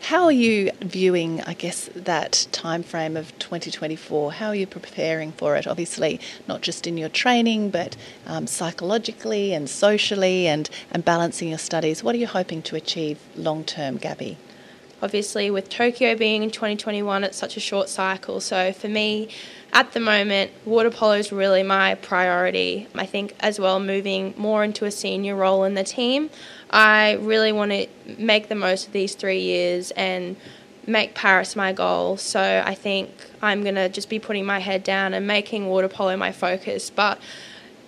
How 0.00 0.24
are 0.24 0.32
you 0.32 0.70
viewing, 0.80 1.42
I 1.42 1.52
guess, 1.54 1.90
that 1.94 2.46
time 2.50 2.82
frame 2.82 3.16
of 3.16 3.38
2024? 3.38 4.32
How 4.32 4.48
are 4.48 4.54
you 4.54 4.66
preparing 4.66 5.32
for 5.32 5.56
it? 5.56 5.66
Obviously, 5.66 6.20
not 6.46 6.62
just 6.62 6.86
in 6.86 6.96
your 6.96 7.10
training, 7.10 7.70
but 7.70 7.96
um, 8.26 8.46
psychologically 8.46 9.52
and 9.52 9.68
socially 9.68 10.46
and, 10.46 10.70
and 10.90 11.04
balancing 11.04 11.50
your 11.50 11.58
studies. 11.58 12.02
What 12.02 12.14
are 12.14 12.18
you 12.18 12.26
hoping 12.26 12.62
to 12.62 12.76
achieve 12.76 13.18
long 13.36 13.64
term, 13.64 13.98
Gabby? 13.98 14.38
Obviously, 15.02 15.50
with 15.50 15.68
Tokyo 15.68 16.16
being 16.16 16.42
in 16.42 16.50
2021, 16.50 17.22
it's 17.22 17.36
such 17.36 17.56
a 17.56 17.60
short 17.60 17.88
cycle. 17.88 18.40
So 18.40 18.72
for 18.72 18.88
me, 18.88 19.28
at 19.72 19.92
the 19.92 20.00
moment, 20.00 20.50
water 20.64 20.90
polo 20.90 21.12
is 21.12 21.30
really 21.30 21.62
my 21.62 21.94
priority. 21.96 22.88
I 22.94 23.06
think 23.06 23.34
as 23.40 23.60
well, 23.60 23.78
moving 23.78 24.34
more 24.36 24.64
into 24.64 24.86
a 24.86 24.90
senior 24.90 25.36
role 25.36 25.64
in 25.64 25.74
the 25.74 25.84
team. 25.84 26.30
I 26.70 27.14
really 27.14 27.52
want 27.52 27.72
to 27.72 27.86
make 28.18 28.48
the 28.48 28.54
most 28.54 28.86
of 28.86 28.92
these 28.92 29.14
three 29.14 29.40
years 29.40 29.90
and 29.92 30.36
make 30.86 31.14
Paris 31.14 31.54
my 31.54 31.72
goal. 31.72 32.16
So 32.16 32.62
I 32.64 32.74
think 32.74 33.10
I'm 33.42 33.62
going 33.62 33.74
to 33.74 33.88
just 33.88 34.08
be 34.08 34.18
putting 34.18 34.44
my 34.44 34.58
head 34.58 34.82
down 34.84 35.14
and 35.14 35.26
making 35.26 35.66
water 35.66 35.88
polo 35.88 36.16
my 36.16 36.32
focus. 36.32 36.90
But 36.90 37.18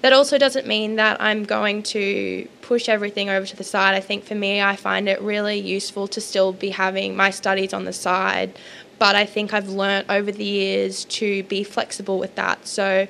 that 0.02 0.12
also 0.12 0.38
doesn't 0.38 0.66
mean 0.66 0.96
that 0.96 1.20
I'm 1.20 1.44
going 1.44 1.82
to 1.84 2.48
push 2.62 2.88
everything 2.88 3.28
over 3.28 3.46
to 3.46 3.56
the 3.56 3.64
side. 3.64 3.94
I 3.94 4.00
think 4.00 4.24
for 4.24 4.34
me, 4.34 4.62
I 4.62 4.76
find 4.76 5.08
it 5.08 5.20
really 5.20 5.58
useful 5.58 6.08
to 6.08 6.20
still 6.20 6.52
be 6.52 6.70
having 6.70 7.16
my 7.16 7.30
studies 7.30 7.74
on 7.74 7.84
the 7.84 7.92
side. 7.92 8.58
But 8.98 9.16
I 9.16 9.24
think 9.26 9.52
I've 9.52 9.68
learnt 9.68 10.08
over 10.08 10.30
the 10.30 10.44
years 10.44 11.04
to 11.06 11.42
be 11.44 11.64
flexible 11.64 12.18
with 12.18 12.34
that. 12.36 12.66
So 12.66 13.08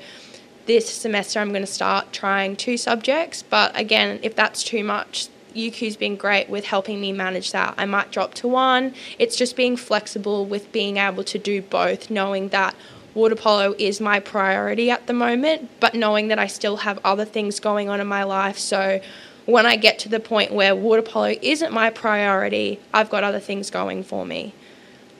this 0.66 0.88
semester, 0.88 1.40
I'm 1.40 1.50
going 1.50 1.62
to 1.62 1.66
start 1.66 2.12
trying 2.12 2.56
two 2.56 2.76
subjects. 2.76 3.42
But 3.42 3.78
again, 3.78 4.20
if 4.22 4.34
that's 4.36 4.62
too 4.62 4.84
much, 4.84 5.28
UQ's 5.54 5.96
been 5.96 6.16
great 6.16 6.48
with 6.48 6.64
helping 6.64 7.00
me 7.00 7.12
manage 7.12 7.52
that. 7.52 7.74
I 7.76 7.84
might 7.84 8.10
drop 8.10 8.34
to 8.34 8.48
one. 8.48 8.94
It's 9.18 9.36
just 9.36 9.56
being 9.56 9.76
flexible 9.76 10.44
with 10.44 10.70
being 10.72 10.96
able 10.96 11.24
to 11.24 11.38
do 11.38 11.62
both, 11.62 12.10
knowing 12.10 12.48
that 12.48 12.74
water 13.14 13.34
polo 13.34 13.74
is 13.78 14.00
my 14.00 14.20
priority 14.20 14.90
at 14.90 15.06
the 15.06 15.12
moment, 15.12 15.68
but 15.80 15.94
knowing 15.94 16.28
that 16.28 16.38
I 16.38 16.46
still 16.46 16.78
have 16.78 16.98
other 17.04 17.24
things 17.24 17.60
going 17.60 17.88
on 17.88 18.00
in 18.00 18.06
my 18.06 18.22
life. 18.24 18.58
So 18.58 19.00
when 19.46 19.66
I 19.66 19.76
get 19.76 19.98
to 20.00 20.08
the 20.08 20.20
point 20.20 20.52
where 20.52 20.74
water 20.74 21.02
polo 21.02 21.34
isn't 21.42 21.72
my 21.72 21.90
priority, 21.90 22.80
I've 22.94 23.10
got 23.10 23.24
other 23.24 23.40
things 23.40 23.70
going 23.70 24.04
for 24.04 24.24
me. 24.24 24.54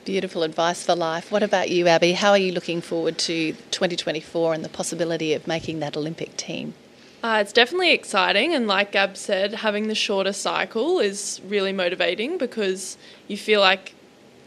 Beautiful 0.05 0.43
advice 0.43 0.83
for 0.83 0.95
life. 0.95 1.31
What 1.31 1.43
about 1.43 1.69
you, 1.69 1.87
Abby? 1.87 2.13
How 2.13 2.31
are 2.31 2.37
you 2.37 2.51
looking 2.51 2.81
forward 2.81 3.17
to 3.19 3.53
2024 3.53 4.53
and 4.55 4.65
the 4.65 4.69
possibility 4.69 5.33
of 5.33 5.47
making 5.47 5.79
that 5.79 5.95
Olympic 5.95 6.35
team? 6.37 6.73
Uh, 7.23 7.37
it's 7.39 7.53
definitely 7.53 7.91
exciting, 7.91 8.55
and 8.55 8.65
like 8.65 8.93
Gab 8.93 9.15
said, 9.15 9.53
having 9.53 9.87
the 9.87 9.93
shorter 9.93 10.33
cycle 10.33 10.99
is 10.99 11.39
really 11.47 11.71
motivating 11.71 12.39
because 12.39 12.97
you 13.27 13.37
feel 13.37 13.59
like 13.59 13.93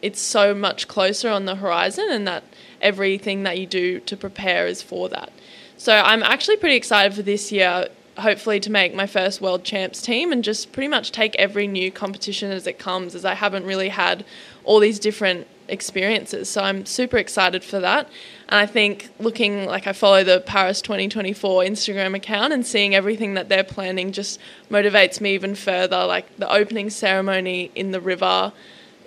it's 0.02 0.20
so 0.20 0.52
much 0.54 0.88
closer 0.88 1.30
on 1.30 1.44
the 1.44 1.54
horizon, 1.54 2.08
and 2.10 2.26
that 2.26 2.42
everything 2.82 3.44
that 3.44 3.58
you 3.58 3.66
do 3.66 4.00
to 4.00 4.16
prepare 4.16 4.66
is 4.66 4.82
for 4.82 5.08
that. 5.08 5.30
So 5.76 5.94
I'm 5.94 6.22
actually 6.24 6.56
pretty 6.56 6.74
excited 6.74 7.14
for 7.14 7.22
this 7.22 7.52
year, 7.52 7.86
hopefully, 8.18 8.58
to 8.58 8.70
make 8.72 8.92
my 8.92 9.06
first 9.06 9.40
World 9.40 9.62
Champs 9.62 10.02
team 10.02 10.32
and 10.32 10.42
just 10.42 10.72
pretty 10.72 10.88
much 10.88 11.12
take 11.12 11.36
every 11.36 11.68
new 11.68 11.92
competition 11.92 12.50
as 12.50 12.66
it 12.66 12.80
comes, 12.80 13.14
as 13.14 13.24
I 13.24 13.34
haven't 13.34 13.66
really 13.66 13.88
had 13.90 14.24
all 14.64 14.80
these 14.80 14.98
different 14.98 15.46
experiences. 15.68 16.48
So 16.48 16.62
I'm 16.62 16.86
super 16.86 17.16
excited 17.16 17.64
for 17.64 17.80
that. 17.80 18.08
And 18.48 18.60
I 18.60 18.66
think 18.66 19.10
looking 19.18 19.66
like 19.66 19.86
I 19.86 19.92
follow 19.92 20.24
the 20.24 20.40
Paris 20.40 20.80
2024 20.82 21.62
Instagram 21.62 22.14
account 22.14 22.52
and 22.52 22.66
seeing 22.66 22.94
everything 22.94 23.34
that 23.34 23.48
they're 23.48 23.64
planning 23.64 24.12
just 24.12 24.38
motivates 24.70 25.20
me 25.20 25.34
even 25.34 25.54
further. 25.54 26.04
Like 26.04 26.36
the 26.36 26.50
opening 26.52 26.90
ceremony 26.90 27.70
in 27.74 27.92
the 27.92 28.00
river, 28.00 28.52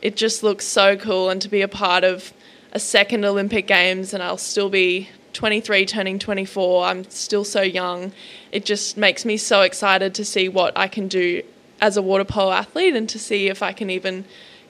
it 0.01 0.15
just 0.15 0.43
looks 0.43 0.65
so 0.65 0.97
cool. 0.97 1.29
And 1.29 1.41
to 1.41 1.49
be 1.49 1.61
a 1.61 1.67
part 1.67 2.03
of 2.03 2.33
a 2.71 2.79
second 2.79 3.23
Olympic 3.25 3.67
Games 3.67 4.13
and 4.13 4.21
I'll 4.21 4.37
still 4.37 4.69
be 4.69 5.09
23 5.33 5.85
turning 5.85 6.19
24, 6.19 6.85
I'm 6.85 7.09
still 7.09 7.43
so 7.43 7.61
young. 7.61 8.11
It 8.51 8.65
just 8.65 8.97
makes 8.97 9.23
me 9.23 9.37
so 9.37 9.61
excited 9.61 10.15
to 10.15 10.25
see 10.25 10.49
what 10.49 10.75
I 10.77 10.87
can 10.87 11.07
do 11.07 11.43
as 11.79 11.95
a 11.95 12.01
water 12.01 12.25
polo 12.25 12.51
athlete 12.51 12.95
and 12.95 13.07
to 13.09 13.19
see 13.19 13.47
if 13.47 13.61
I 13.61 13.71
can 13.71 13.89
even 13.89 14.25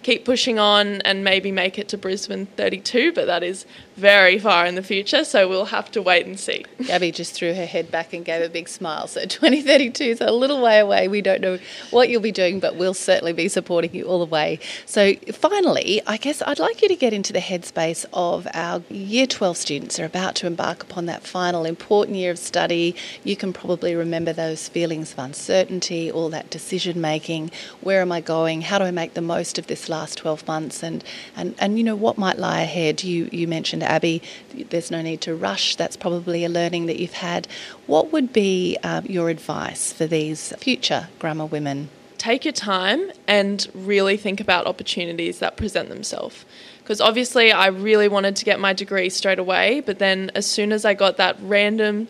keep 0.08 0.24
pushing 0.24 0.58
on 0.58 1.02
and 1.02 1.22
maybe 1.22 1.52
make 1.52 1.78
it 1.78 1.90
to 1.90 1.98
Brisbane 1.98 2.46
32, 2.46 3.12
but 3.12 3.26
that 3.26 3.44
is 3.44 3.66
very 3.98 4.38
far 4.38 4.66
in 4.68 4.76
the 4.76 4.84
future, 4.84 5.24
so 5.24 5.50
we'll 5.50 5.66
have 5.66 5.90
to 5.92 6.02
wait 6.02 6.26
and 6.28 6.40
see. 6.40 6.64
Gabby 6.86 7.12
just 7.12 7.34
threw 7.34 7.54
her 7.54 7.66
head 7.66 7.90
back 7.90 8.14
and 8.14 8.24
gave 8.24 8.44
a 8.44 8.50
big 8.50 8.70
smile. 8.70 9.08
So 9.08 9.22
2032 9.26 10.04
is 10.04 10.22
a 10.22 10.32
little 10.32 10.62
way 10.62 10.80
away. 10.80 11.08
We 11.08 11.22
don't 11.22 11.42
know 11.42 11.58
what 11.90 12.08
you'll 12.10 12.22
be 12.22 12.32
doing, 12.32 12.60
but 12.60 12.76
we'll 12.76 12.94
certainly 12.94 13.34
be 13.34 13.48
supporting 13.48 13.94
you 13.96 14.06
all 14.06 14.20
the 14.20 14.26
way. 14.26 14.60
So 14.86 15.16
finally, 15.34 16.02
I 16.06 16.18
guess 16.18 16.44
I'd 16.46 16.60
like 16.60 16.82
you 16.82 16.88
to 16.88 16.96
get 16.96 17.12
into 17.12 17.34
the 17.34 17.40
headspace 17.40 18.06
of 18.14 18.48
our 18.54 18.84
Year 18.90 19.26
12 19.26 19.58
students 19.58 20.00
are 20.00 20.06
about 20.06 20.36
to 20.36 20.48
embark 20.48 20.84
upon 20.84 21.08
that 21.08 21.24
final 21.24 21.66
important 21.66 22.18
year 22.18 22.32
of 22.32 22.38
study. 22.38 22.96
You 23.24 23.36
can 23.36 23.52
probably 23.52 23.96
remember 23.96 24.32
those 24.32 24.70
feelings 24.70 25.14
of 25.14 25.20
uncertainty, 25.20 26.12
all 26.12 26.30
that 26.30 26.50
decision 26.50 27.02
making. 27.02 27.52
Where 27.82 28.02
am 28.02 28.12
I 28.12 28.22
going? 28.22 28.62
How 28.62 28.78
do 28.78 28.86
I 28.86 28.92
make 28.92 29.16
the 29.16 29.22
most 29.22 29.58
of 29.58 29.68
this 29.68 29.90
last 29.90 30.20
12 30.20 30.48
months? 30.48 30.84
And, 30.84 31.04
and, 31.36 31.56
and 31.58 31.78
you 31.78 31.84
know, 31.84 31.96
what 31.96 32.18
might 32.18 32.38
lie 32.38 32.62
ahead? 32.62 33.04
You, 33.04 33.30
you 33.32 33.48
mentioned 33.48 33.84
Abby, 33.88 34.22
there's 34.70 34.92
no 34.92 35.02
need 35.02 35.22
to 35.22 35.36
rush. 35.36 35.76
That's 35.76 35.98
probably 35.98 36.44
a 36.46 36.50
learning 36.50 36.86
that 36.88 37.00
you've 37.00 37.14
had. 37.14 37.48
What 37.86 38.12
would 38.12 38.34
be 38.34 38.78
uh, 38.84 39.02
your 39.06 39.30
advice 39.30 39.94
for 39.94 40.06
these 40.06 40.54
future 40.58 41.10
grammar 41.20 41.46
women? 41.46 41.90
Take 42.18 42.46
your 42.46 42.52
time 42.52 43.12
and 43.28 43.68
really 43.74 44.18
think 44.18 44.40
about 44.42 44.66
opportunities 44.66 45.40
that 45.40 45.56
present 45.56 45.90
themselves. 45.90 46.46
Because 46.80 47.02
obviously, 47.02 47.52
I 47.52 47.68
really 47.68 48.08
wanted 48.08 48.36
to 48.38 48.46
get 48.46 48.60
my 48.60 48.74
degree 48.74 49.10
straight 49.10 49.40
away, 49.40 49.82
but 49.82 50.00
then 50.00 50.32
as 50.34 50.46
soon 50.46 50.72
as 50.72 50.86
I 50.86 50.94
got 50.94 51.18
that 51.18 51.36
random 51.42 52.08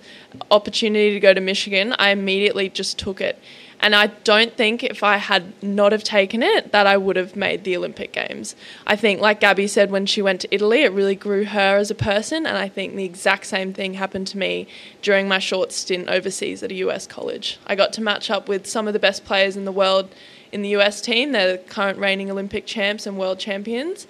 opportunity 0.51 1.13
to 1.13 1.19
go 1.19 1.33
to 1.33 1.41
Michigan, 1.41 1.95
I 1.97 2.11
immediately 2.11 2.69
just 2.69 2.99
took 2.99 3.19
it. 3.19 3.39
And 3.79 3.95
I 3.95 4.07
don't 4.07 4.55
think 4.55 4.83
if 4.83 5.03
I 5.03 5.17
had 5.17 5.51
not 5.63 5.91
have 5.91 6.03
taken 6.03 6.41
it 6.41 6.71
that 6.71 6.87
I 6.87 6.97
would 6.97 7.15
have 7.15 7.35
made 7.35 7.63
the 7.63 7.77
Olympic 7.77 8.11
Games. 8.11 8.55
I 8.87 8.95
think 8.95 9.21
like 9.21 9.39
Gabby 9.39 9.67
said 9.67 9.91
when 9.91 10.05
she 10.05 10.21
went 10.21 10.41
to 10.41 10.53
Italy, 10.53 10.81
it 10.81 10.91
really 10.91 11.15
grew 11.15 11.45
her 11.45 11.77
as 11.77 11.91
a 11.91 11.95
person 11.95 12.45
and 12.45 12.57
I 12.57 12.69
think 12.69 12.95
the 12.95 13.05
exact 13.05 13.45
same 13.45 13.73
thing 13.73 13.93
happened 13.93 14.27
to 14.27 14.37
me 14.37 14.67
during 15.01 15.27
my 15.27 15.39
short 15.39 15.71
stint 15.71 16.09
overseas 16.09 16.63
at 16.63 16.71
a 16.71 16.75
US 16.75 17.05
college. 17.05 17.59
I 17.67 17.75
got 17.75 17.93
to 17.93 18.01
match 18.01 18.31
up 18.31 18.49
with 18.49 18.65
some 18.65 18.87
of 18.87 18.93
the 18.93 18.99
best 18.99 19.25
players 19.25 19.55
in 19.55 19.65
the 19.65 19.71
world 19.71 20.13
in 20.51 20.63
the 20.63 20.69
US 20.69 20.99
team. 20.99 21.31
They're 21.31 21.53
the 21.53 21.57
current 21.59 21.99
reigning 21.99 22.31
Olympic 22.31 22.65
champs 22.65 23.05
and 23.05 23.17
world 23.17 23.39
champions. 23.39 24.07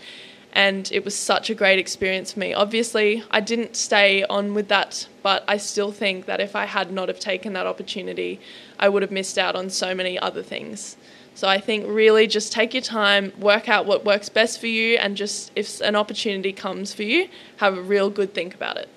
and 0.54 0.90
it 0.92 1.06
was 1.06 1.14
such 1.14 1.52
a 1.52 1.54
great 1.54 1.78
experience 1.78 2.34
for 2.34 2.40
me. 2.40 2.52
Obviously, 2.52 3.24
I 3.30 3.42
didn't 3.42 3.76
stay 3.76 4.24
on 4.24 4.56
with 4.56 4.70
that, 4.70 5.08
but 5.22 5.44
I 5.48 5.58
still 5.58 5.92
think 5.92 6.26
that 6.26 6.40
if 6.40 6.56
I 6.56 6.66
had 6.66 6.92
not 6.92 7.10
have 7.10 7.20
taken 7.20 7.54
that 7.54 7.68
opportunity, 7.68 8.40
I 8.80 8.90
would 8.90 9.02
have 9.02 9.12
missed 9.12 9.38
out 9.38 9.56
on 9.56 9.70
so 9.70 9.94
many 9.94 10.18
other 10.18 10.44
things. 10.44 10.98
So 11.36 11.48
I 11.48 11.60
think 11.60 11.86
really 11.88 12.26
just 12.26 12.52
take 12.52 12.74
your 12.74 12.82
time, 12.82 13.32
work 13.38 13.70
out 13.70 13.86
what 13.86 14.04
works 14.04 14.28
best 14.28 14.60
for 14.60 14.68
you, 14.68 14.98
and 14.98 15.16
just 15.16 15.52
if 15.56 15.80
an 15.82 15.96
opportunity 15.96 16.52
comes 16.52 16.94
for 16.94 17.04
you, 17.04 17.30
have 17.58 17.78
a 17.78 17.82
real 17.82 18.10
good 18.10 18.34
think 18.34 18.56
about 18.56 18.78
it. 18.78 18.90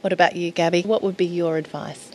What 0.00 0.12
about 0.12 0.34
you, 0.34 0.50
Gabby? 0.50 0.82
What 0.82 1.02
would 1.02 1.16
be 1.16 1.26
your 1.26 1.58
advice? 1.58 2.10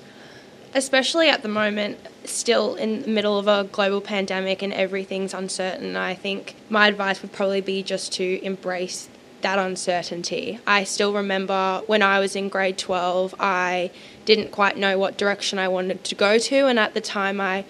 Especially 0.74 1.30
at 1.30 1.42
the 1.42 1.48
moment, 1.48 2.00
still 2.26 2.76
in 2.76 3.04
the 3.04 3.08
middle 3.08 3.40
of 3.40 3.48
a 3.48 3.64
global 3.72 4.02
pandemic 4.02 4.62
and 4.62 4.74
everything's 4.74 5.34
uncertain, 5.34 5.96
I 5.96 6.16
think 6.16 6.56
my 6.70 6.88
advice 6.88 7.22
would 7.22 7.32
probably 7.32 7.62
be 7.62 7.82
just 7.82 8.12
to 8.14 8.44
embrace 8.44 9.08
that 9.42 9.60
uncertainty. 9.60 10.60
I 10.66 10.84
still 10.84 11.14
remember 11.14 11.82
when 11.88 12.02
I 12.02 12.20
was 12.20 12.36
in 12.36 12.50
grade 12.50 12.78
12, 12.78 13.36
I 13.40 13.92
didn't 14.26 14.52
quite 14.52 14.78
know 14.78 14.98
what 14.98 15.18
direction 15.18 15.60
I 15.60 15.68
wanted 15.68 16.04
to 16.04 16.16
go 16.16 16.38
to, 16.38 16.68
and 16.68 16.80
at 16.80 16.94
the 16.94 17.02
time, 17.02 17.40
I 17.40 17.66